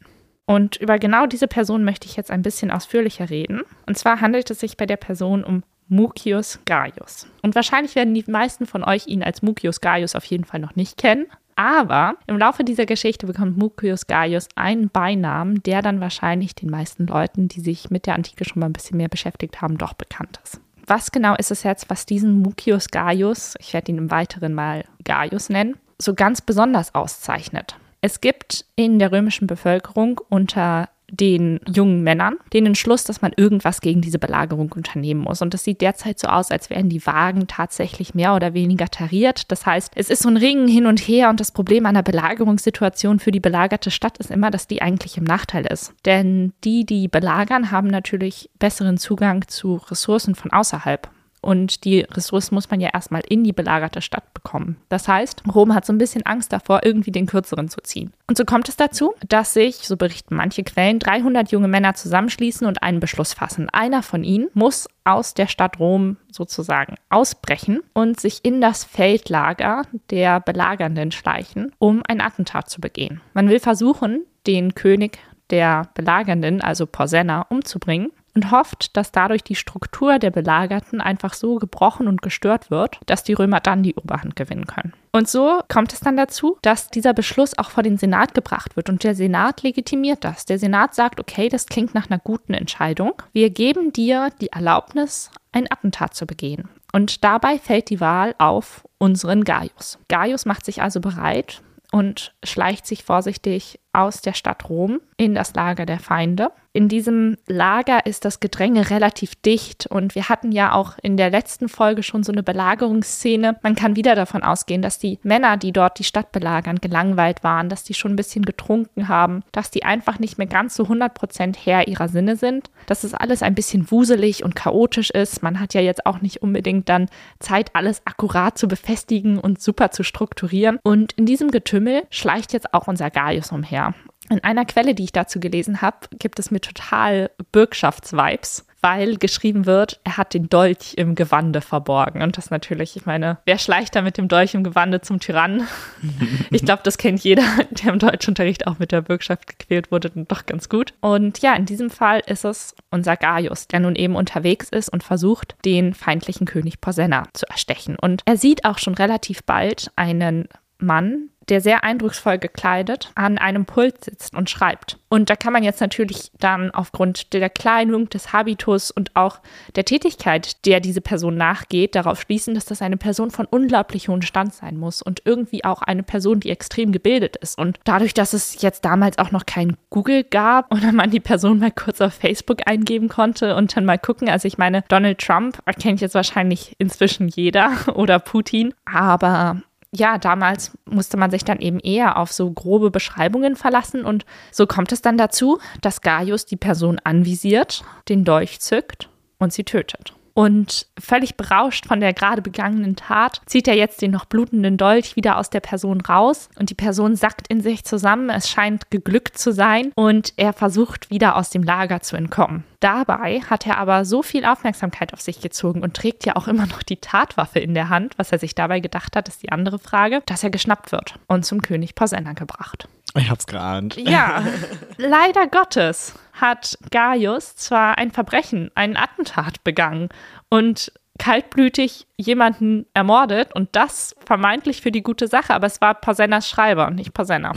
Und 0.47 0.77
über 0.77 0.99
genau 0.99 1.27
diese 1.27 1.49
Person 1.49 1.85
möchte 1.85 2.07
ich 2.07 2.17
jetzt 2.17 2.31
ein 2.31 2.43
bisschen 2.43 2.71
ausführlicher 2.71 3.29
reden. 3.29 3.63
Und 3.87 3.99
zwar 3.99 4.21
handelt 4.21 4.51
es 4.51 4.61
sich 4.61 4.77
bei 4.77 4.87
der 4.87 4.97
Person 4.97 5.45
um 5.45 5.65
Mucius 5.89 6.61
Gaius. 6.65 7.27
Und 7.43 7.55
wahrscheinlich 7.55 7.95
werden 7.95 8.15
die 8.15 8.25
meisten 8.27 8.67
von 8.67 8.85
euch 8.85 9.07
ihn 9.07 9.23
als 9.23 9.43
Mucius 9.43 9.81
Gaius 9.81 10.15
auf 10.15 10.25
jeden 10.25 10.45
Fall 10.45 10.61
noch 10.61 10.77
nicht 10.77 10.97
kennen. 10.97 11.27
Aber 11.57 12.17
im 12.27 12.39
Laufe 12.39 12.65
dieser 12.65 12.87
Geschichte 12.87 13.27
bekommt 13.27 13.57
Mucius 13.57 14.07
Gaius 14.07 14.49
einen 14.57 14.89
Beinamen, 14.89 15.63
der 15.63 15.83
dann 15.83 16.01
wahrscheinlich 16.01 16.55
den 16.55 16.71
meisten 16.71 17.07
Leuten, 17.07 17.49
die 17.49 17.61
sich 17.61 17.91
mit 17.91 18.07
der 18.07 18.15
Antike 18.15 18.45
schon 18.45 18.61
mal 18.61 18.67
ein 18.67 18.73
bisschen 18.73 18.97
mehr 18.97 19.09
beschäftigt 19.09 19.63
haben, 19.63 19.79
doch 19.79 19.95
bekannt 19.95 20.41
ist. 20.43 20.61
Was 20.87 21.13
genau 21.13 21.35
ist 21.37 21.51
es 21.51 21.63
jetzt, 21.63 21.89
was 21.89 22.07
diesen 22.07 22.43
Mucius 22.43 22.89
Gaius, 22.89 23.55
ich 23.59 23.73
werde 23.73 23.93
ihn 23.93 23.99
im 23.99 24.11
Weiteren 24.11 24.53
mal 24.53 24.85
Gaius 25.05 25.49
nennen, 25.49 25.77
so 25.99 26.15
ganz 26.15 26.41
besonders 26.41 26.95
auszeichnet? 26.95 27.77
Es 28.03 28.21
gibt 28.21 28.67
in 28.77 28.99
der 28.99 29.13
römischen 29.13 29.47
Bevölkerung 29.47 30.21
unter 30.29 30.91
den 31.11 31.61
jungen 31.67 32.03
Männern 32.03 32.37
den 32.53 32.67
Entschluss, 32.67 33.05
dass 33.05 33.23
man 33.23 33.33
irgendwas 33.37 33.81
gegen 33.81 34.01
diese 34.01 34.19
Belagerung 34.19 34.73
unternehmen 34.73 35.23
muss. 35.23 35.43
Und 35.43 35.55
das 35.55 35.65
sieht 35.65 35.81
derzeit 35.81 36.19
so 36.19 36.29
aus, 36.29 36.51
als 36.51 36.71
wären 36.71 36.89
die 36.89 37.05
Wagen 37.07 37.47
tatsächlich 37.47 38.15
mehr 38.15 38.35
oder 38.35 38.55
weniger 38.55 38.89
tariert. 38.89 39.51
Das 39.51 39.67
heißt, 39.67 39.93
es 39.95 40.11
ist 40.11 40.23
so 40.23 40.29
ein 40.29 40.37
Ringen 40.37 40.69
hin 40.69 40.87
und 40.87 41.01
her 41.01 41.31
und 41.31 41.41
das 41.41 41.53
Problem 41.53 41.87
einer 41.87 42.03
Belagerungssituation 42.03 43.19
für 43.19 43.33
die 43.33 43.41
belagerte 43.41 43.91
Stadt 43.91 44.19
ist 44.19 44.31
immer, 44.31 44.51
dass 44.51 44.67
die 44.67 44.83
eigentlich 44.83 45.17
im 45.19 45.25
Nachteil 45.25 45.67
ist. 45.67 45.93
Denn 46.05 46.53
die, 46.65 46.85
die 46.85 47.09
belagern, 47.09 47.71
haben 47.71 47.89
natürlich 47.89 48.51
besseren 48.59 48.99
Zugang 48.99 49.47
zu 49.49 49.77
Ressourcen 49.77 50.35
von 50.35 50.53
außerhalb. 50.53 51.09
Und 51.45 51.85
die 51.85 52.01
Ressourcen 52.01 52.55
muss 52.55 52.71
man 52.71 52.81
ja 52.81 52.89
erstmal 52.93 53.23
in 53.29 53.45
die 53.45 53.53
belagerte 53.53 54.01
Stadt 54.01 54.33
bekommen. 54.33 54.77
Das 54.89 55.07
heißt, 55.09 55.43
Rom 55.55 55.75
hat 55.75 55.85
so 55.85 55.93
ein 55.93 55.99
bisschen 55.99 56.25
Angst 56.25 56.53
davor, 56.55 56.81
irgendwie 56.85 57.11
den 57.11 57.27
kürzeren 57.27 57.69
zu 57.69 57.83
ziehen. 57.83 58.15
Und 58.27 58.39
so 58.39 58.47
kommt 58.47 58.71
es 58.71 58.77
dazu, 58.77 59.13
dass 59.29 59.53
sich, 59.53 59.77
so 59.87 59.99
berichten 59.99 60.37
manche 60.37 60.65
Quellen, 60.65 60.99
300 60.99 61.53
junge 61.53 61.69
Männer 61.69 61.95
zusammenschließen 61.95 62.67
und 62.67 62.83
einen 62.83 63.01
Beschluss 63.01 63.35
fassen. 63.35 63.69
Einer 63.69 64.03
von 64.03 64.25
ihnen 64.25 64.49
muss 64.55 64.89
aus 65.05 65.35
der 65.35 65.47
Stadt 65.47 65.79
Rom 65.79 66.17
sozusagen 66.33 66.95
ausbrechen 67.11 67.81
und 67.93 68.19
sich 68.19 68.43
in 68.43 68.63
das 68.63 68.85
Feldlager 68.85 69.83
der 70.09 70.41
Belagernden 70.41 71.13
schleichen, 71.13 71.73
um 71.79 72.03
ein 72.09 72.23
Attentat 72.23 72.71
zu 72.71 72.81
begehen. 72.81 73.21
Man 73.35 73.51
will 73.51 73.61
versuchen, 73.61 74.25
den 74.47 74.75
König 74.75 75.19
der 75.51 75.91
Belagernden, 75.95 76.63
also 76.63 76.87
Porsenna, 76.87 77.43
umzubringen 77.51 78.11
und 78.35 78.51
hofft, 78.51 78.97
dass 78.97 79.13
dadurch 79.13 79.45
die 79.45 79.55
Struktur 79.55 80.19
der 80.19 80.31
Belagerten 80.31 81.01
einfach 81.01 81.35
so 81.35 81.57
gebrochen 81.57 82.09
und 82.09 82.23
gestört 82.23 82.71
wird, 82.71 82.99
dass 83.07 83.25
die 83.25 83.33
Römer 83.33 83.61
dann 83.61 83.83
die 83.83 83.95
Oberhand 83.95 84.37
gewinnen 84.37 84.67
können. 84.67 84.93
Und 85.13 85.29
so 85.29 85.61
kommt 85.69 85.93
es 85.93 86.01
dann 86.01 86.17
dazu, 86.17 86.59
dass 86.63 86.89
dieser 86.89 87.15
Beschluss 87.15 87.57
auch 87.57 87.71
vor 87.71 87.85
den 87.85 87.99
Senat 87.99 88.35
gebracht 88.35 88.77
wird 88.77 88.89
und 88.89 89.05
der 89.05 89.15
Senat 89.15 89.63
legitimiert 89.63 90.25
das. 90.25 90.45
Der 90.45 90.59
Senat 90.59 90.95
sagt, 90.95 91.21
okay, 91.21 91.49
das 91.49 91.67
klingt 91.67 91.95
nach 91.95 92.11
einer 92.11 92.19
guten 92.19 92.55
Entscheidung. 92.55 93.13
Wir 93.33 93.51
geben 93.51 93.93
dir 93.93 94.31
die 94.41 94.49
Erlaubnis, 94.49 95.31
ein 95.53 95.71
Attentat 95.71 96.15
zu 96.15 96.27
begehen. 96.27 96.69
Und 96.93 97.25
dabei 97.25 97.59
fällt 97.59 97.91
die 97.91 98.01
Wahl 98.01 98.35
auf 98.39 98.85
unseren 98.99 99.45
Gaius. 99.45 99.99
Gaius 100.09 100.47
macht 100.47 100.65
sich 100.65 100.83
also 100.83 101.01
bereit 101.01 101.63
und 101.93 102.35
schleicht 102.43 102.87
sich 102.87 103.05
vorsichtig 103.05 103.79
aus 103.95 104.21
der 104.21 104.35
Stadt 104.35 104.69
Rom 104.69 105.01
in 105.17 105.35
das 105.35 105.55
Lager 105.55 105.87
der 105.87 106.01
Feinde. 106.01 106.51
In 106.77 106.89
diesem 106.89 107.37
Lager 107.47 108.05
ist 108.05 108.25
das 108.25 108.41
Gedränge 108.41 108.91
relativ 108.91 109.37
dicht 109.37 109.87
und 109.87 110.17
wir 110.17 110.29
hatten 110.29 110.51
ja 110.51 110.73
auch 110.73 110.95
in 111.01 111.17
der 111.17 111.31
letzten 111.31 111.69
Folge 111.69 112.03
schon 112.03 112.25
so 112.25 112.33
eine 112.33 112.43
Belagerungsszene. 112.43 113.61
Man 113.63 113.77
kann 113.77 113.95
wieder 113.95 114.17
davon 114.17 114.43
ausgehen, 114.43 114.83
dass 114.83 114.99
die 114.99 115.21
Männer, 115.23 115.57
die 115.57 115.71
dort 115.71 116.01
die 116.01 116.05
Stadt 116.05 116.33
belagern, 116.33 116.81
gelangweilt 116.81 117.45
waren, 117.45 117.69
dass 117.69 117.85
die 117.85 117.95
schon 117.95 118.15
ein 118.15 118.17
bisschen 118.17 118.45
getrunken 118.45 119.07
haben, 119.07 119.45
dass 119.53 119.71
die 119.71 119.85
einfach 119.85 120.19
nicht 120.19 120.37
mehr 120.37 120.49
ganz 120.49 120.75
so 120.75 120.83
100% 120.83 121.57
Herr 121.65 121.87
ihrer 121.87 122.09
Sinne 122.09 122.35
sind, 122.35 122.71
dass 122.87 123.05
es 123.05 123.15
alles 123.15 123.45
ein 123.45 123.55
bisschen 123.55 123.93
wuselig 123.93 124.43
und 124.43 124.57
chaotisch 124.57 125.11
ist. 125.11 125.45
Man 125.45 125.61
hat 125.61 125.75
ja 125.75 125.81
jetzt 125.81 126.07
auch 126.07 126.23
nicht 126.23 126.43
unbedingt 126.43 126.89
dann 126.89 127.09
Zeit, 127.39 127.71
alles 127.75 128.03
akkurat 128.05 128.59
zu 128.59 128.67
befestigen 128.67 129.39
und 129.39 129.63
super 129.63 129.93
zu 129.93 130.03
strukturieren. 130.03 130.81
Und 130.83 131.13
in 131.13 131.25
diesem 131.25 131.53
Getümmel 131.53 132.03
schleicht 132.11 132.53
jetzt 132.53 132.75
auch 132.75 132.89
unser 132.89 133.11
Gaius 133.11 133.53
umher. 133.53 133.84
In 134.31 134.43
einer 134.43 134.65
Quelle, 134.65 134.95
die 134.95 135.05
ich 135.05 135.13
dazu 135.13 135.39
gelesen 135.39 135.83
habe, 135.83 135.99
gibt 136.19 136.39
es 136.39 136.51
mir 136.51 136.61
total 136.61 137.31
Bürgschaftsvibes, 137.53 138.67
weil 138.81 139.19
geschrieben 139.19 139.67
wird, 139.67 140.01
er 140.03 140.17
hat 140.17 140.33
den 140.33 140.49
Dolch 140.49 140.95
im 140.97 141.15
Gewande 141.15 141.61
verborgen. 141.61 142.23
Und 142.23 142.39
das 142.39 142.51
natürlich, 142.51 142.97
ich 142.97 143.05
meine, 143.05 143.39
wer 143.45 143.59
schleicht 143.59 143.95
da 143.95 144.01
mit 144.01 144.17
dem 144.17 144.29
Dolch 144.29 144.55
im 144.55 144.65
Gewande 144.65 145.03
zum 145.03 145.21
Tyrannen? 145.21 145.67
ich 146.51 146.65
glaube, 146.65 146.83
das 146.85 146.97
kennt 146.97 147.23
jeder, 147.23 147.45
der 147.71 147.93
im 147.93 147.99
Deutschunterricht 147.99 148.67
auch 148.67 148.79
mit 148.79 148.93
der 148.93 149.03
Bürgschaft 149.03 149.59
gequält 149.59 149.91
wurde, 149.93 150.11
doch 150.15 150.47
ganz 150.47 150.71
gut. 150.71 150.95
Und 151.01 151.41
ja, 151.41 151.55
in 151.55 151.67
diesem 151.67 151.91
Fall 151.91 152.23
ist 152.27 152.47
es 152.47 152.75
unser 152.91 153.19
Gaius, 153.19 153.69
der 153.69 153.81
nun 153.81 153.95
eben 153.95 154.17
unterwegs 154.17 154.71
ist 154.71 154.89
und 154.89 155.03
versucht, 155.03 155.55
den 155.67 155.93
feindlichen 155.93 156.47
König 156.47 156.81
Porsenna 156.81 157.25
zu 157.35 157.47
erstechen. 157.47 157.97
Und 158.01 158.23
er 158.25 158.39
sieht 158.39 158.65
auch 158.65 158.79
schon 158.79 158.95
relativ 158.95 159.45
bald 159.45 159.91
einen 159.97 160.49
Mann, 160.79 161.31
der 161.49 161.61
sehr 161.61 161.85
eindrucksvoll 161.85 162.39
gekleidet 162.39 163.11
an 163.15 163.39
einem 163.39 163.65
Pult 163.65 164.05
sitzt 164.05 164.35
und 164.35 164.51
schreibt. 164.51 164.99
Und 165.09 165.31
da 165.31 165.37
kann 165.37 165.53
man 165.53 165.63
jetzt 165.63 165.81
natürlich 165.81 166.33
dann 166.41 166.73
aufgrund 166.73 167.33
der 167.35 167.49
Kleidung, 167.49 168.09
des 168.09 168.33
Habitus 168.33 168.91
und 168.91 169.15
auch 169.15 169.39
der 169.77 169.85
Tätigkeit, 169.85 170.67
der 170.67 170.81
diese 170.81 171.01
Person 171.01 171.37
nachgeht, 171.37 171.95
darauf 171.95 172.21
schließen, 172.21 172.55
dass 172.55 172.65
das 172.65 172.83
eine 172.83 172.97
Person 172.97 173.31
von 173.31 173.47
unglaublich 173.47 174.09
hohem 174.09 174.23
Stand 174.23 174.55
sein 174.55 174.77
muss 174.77 175.03
und 175.03 175.23
irgendwie 175.25 175.65
auch 175.65 175.83
eine 175.83 176.03
Person, 176.03 176.41
die 176.41 176.51
extrem 176.51 176.91
gebildet 176.91 177.37
ist. 177.37 177.59
Und 177.59 177.79
dadurch, 177.85 178.13
dass 178.13 178.33
es 178.33 178.61
jetzt 178.61 178.85
damals 178.85 179.19
auch 179.19 179.31
noch 179.31 179.47
kein 179.47 179.77
Google 179.91 180.25
gab 180.25 180.73
oder 180.75 180.91
man 180.91 181.11
die 181.11 181.21
Person 181.21 181.61
mal 181.61 181.71
kurz 181.71 182.01
auf 182.01 182.15
Facebook 182.15 182.63
eingeben 182.67 183.09
konnte 183.09 183.55
und 183.55 183.77
dann 183.77 183.85
mal 183.85 183.99
gucken, 183.99 184.29
also 184.29 184.49
ich 184.49 184.59
meine, 184.59 184.83
Donald 184.89 185.19
Trump 185.19 185.59
erkennt 185.65 186.01
jetzt 186.01 186.17
wahrscheinlich 186.17 186.75
inzwischen 186.79 187.29
jeder 187.29 187.71
oder 187.95 188.19
Putin, 188.19 188.75
aber 188.85 189.63
ja, 189.97 190.19
damals 190.19 190.73
musste 190.87 191.17
man 191.17 191.31
sich 191.31 191.45
dann 191.45 191.61
eben 191.61 191.79
eher 191.79 192.19
auf 192.19 192.33
so 192.33 192.51
grobe 192.51 192.91
Beschreibungen 192.91 193.57
verlassen 193.57 194.05
und 194.05 194.25
so 194.51 194.67
kommt 194.67 194.93
es 194.93 195.03
dann 195.03 195.17
dazu, 195.17 195.59
dass 195.81 196.01
Gaius 196.01 196.47
die 196.47 196.57
Person 196.57 197.01
anvisiert, 197.03 197.85
den 198.09 198.25
Dolch 198.25 198.61
zückt 198.61 199.09
und 199.39 199.53
sie 199.53 199.65
tötet. 199.65 200.15
Und 200.35 200.89
völlig 200.99 201.37
berauscht 201.37 201.87
von 201.87 202.01
der 202.01 202.13
gerade 202.13 202.43
begangenen 202.43 202.97
Tat 202.97 203.41
zieht 203.47 203.69
er 203.69 203.77
jetzt 203.77 204.03
den 204.03 204.11
noch 204.11 204.25
blutenden 204.25 204.77
Dolch 204.77 205.15
wieder 205.15 205.39
aus 205.39 205.49
der 205.49 205.61
Person 205.61 206.01
raus 206.01 206.49
und 206.59 206.71
die 206.71 206.75
Person 206.75 207.15
sackt 207.15 207.47
in 207.49 207.61
sich 207.61 207.85
zusammen. 207.85 208.31
Es 208.31 208.51
scheint 208.51 208.91
geglückt 208.91 209.39
zu 209.39 209.53
sein 209.53 209.93
und 209.95 210.33
er 210.37 210.53
versucht 210.53 211.09
wieder 211.11 211.37
aus 211.37 211.51
dem 211.51 211.63
Lager 211.63 212.01
zu 212.01 212.17
entkommen. 212.17 212.65
Dabei 212.81 213.41
hat 213.49 213.67
er 213.67 213.79
aber 213.79 214.05
so 214.05 214.23
viel 214.23 214.45
Aufmerksamkeit 214.45 215.13
auf 215.15 215.21
sich 215.21 215.41
gezogen 215.41 215.83
und 215.83 215.97
trägt 215.97 216.27
ja 216.27 216.35
auch 216.35 216.49
immer 216.49 216.67
noch 216.67 216.83
die 216.83 216.97
Tatwaffe 216.97 217.61
in 217.61 217.73
der 217.73 217.89
Hand. 217.89 218.19
Was 218.19 218.33
er 218.33 218.39
sich 218.39 218.57
dabei 218.57 218.81
gedacht 218.81 219.15
hat, 219.15 219.29
ist 219.29 219.43
die 219.43 219.53
andere 219.53 219.79
Frage, 219.79 220.21
dass 220.27 220.43
er 220.43 220.51
geschnappt 220.51 220.91
wird 220.91 221.15
und 221.29 221.47
zum 221.47 221.63
König 221.63 221.95
Porsenna 221.95 222.33
gebracht. 222.33 222.89
Ich 223.17 223.31
hab's 223.31 223.47
geahnt. 223.47 223.97
Ja, 223.97 224.45
leider 224.97 225.47
Gottes 225.47 226.15
hat 226.33 226.77
Gaius 226.91 227.55
zwar 227.57 227.97
ein 227.99 228.11
Verbrechen, 228.11 228.71
einen 228.75 228.97
Attentat 228.97 229.63
begangen 229.63 230.09
und 230.49 230.93
kaltblütig 231.19 232.09
jemanden 232.17 232.87
ermordet 232.93 233.55
und 233.55 233.69
das 233.77 234.17
vermeintlich 234.27 234.83
für 234.83 234.91
die 234.91 235.03
gute 235.03 235.29
Sache, 235.29 235.55
aber 235.55 235.69
es 235.69 235.81
war 235.81 235.95
Pasennas 235.95 236.49
Schreiber 236.49 236.89
und 236.89 236.97
nicht 236.97 237.15
Pasenna. 237.15 237.53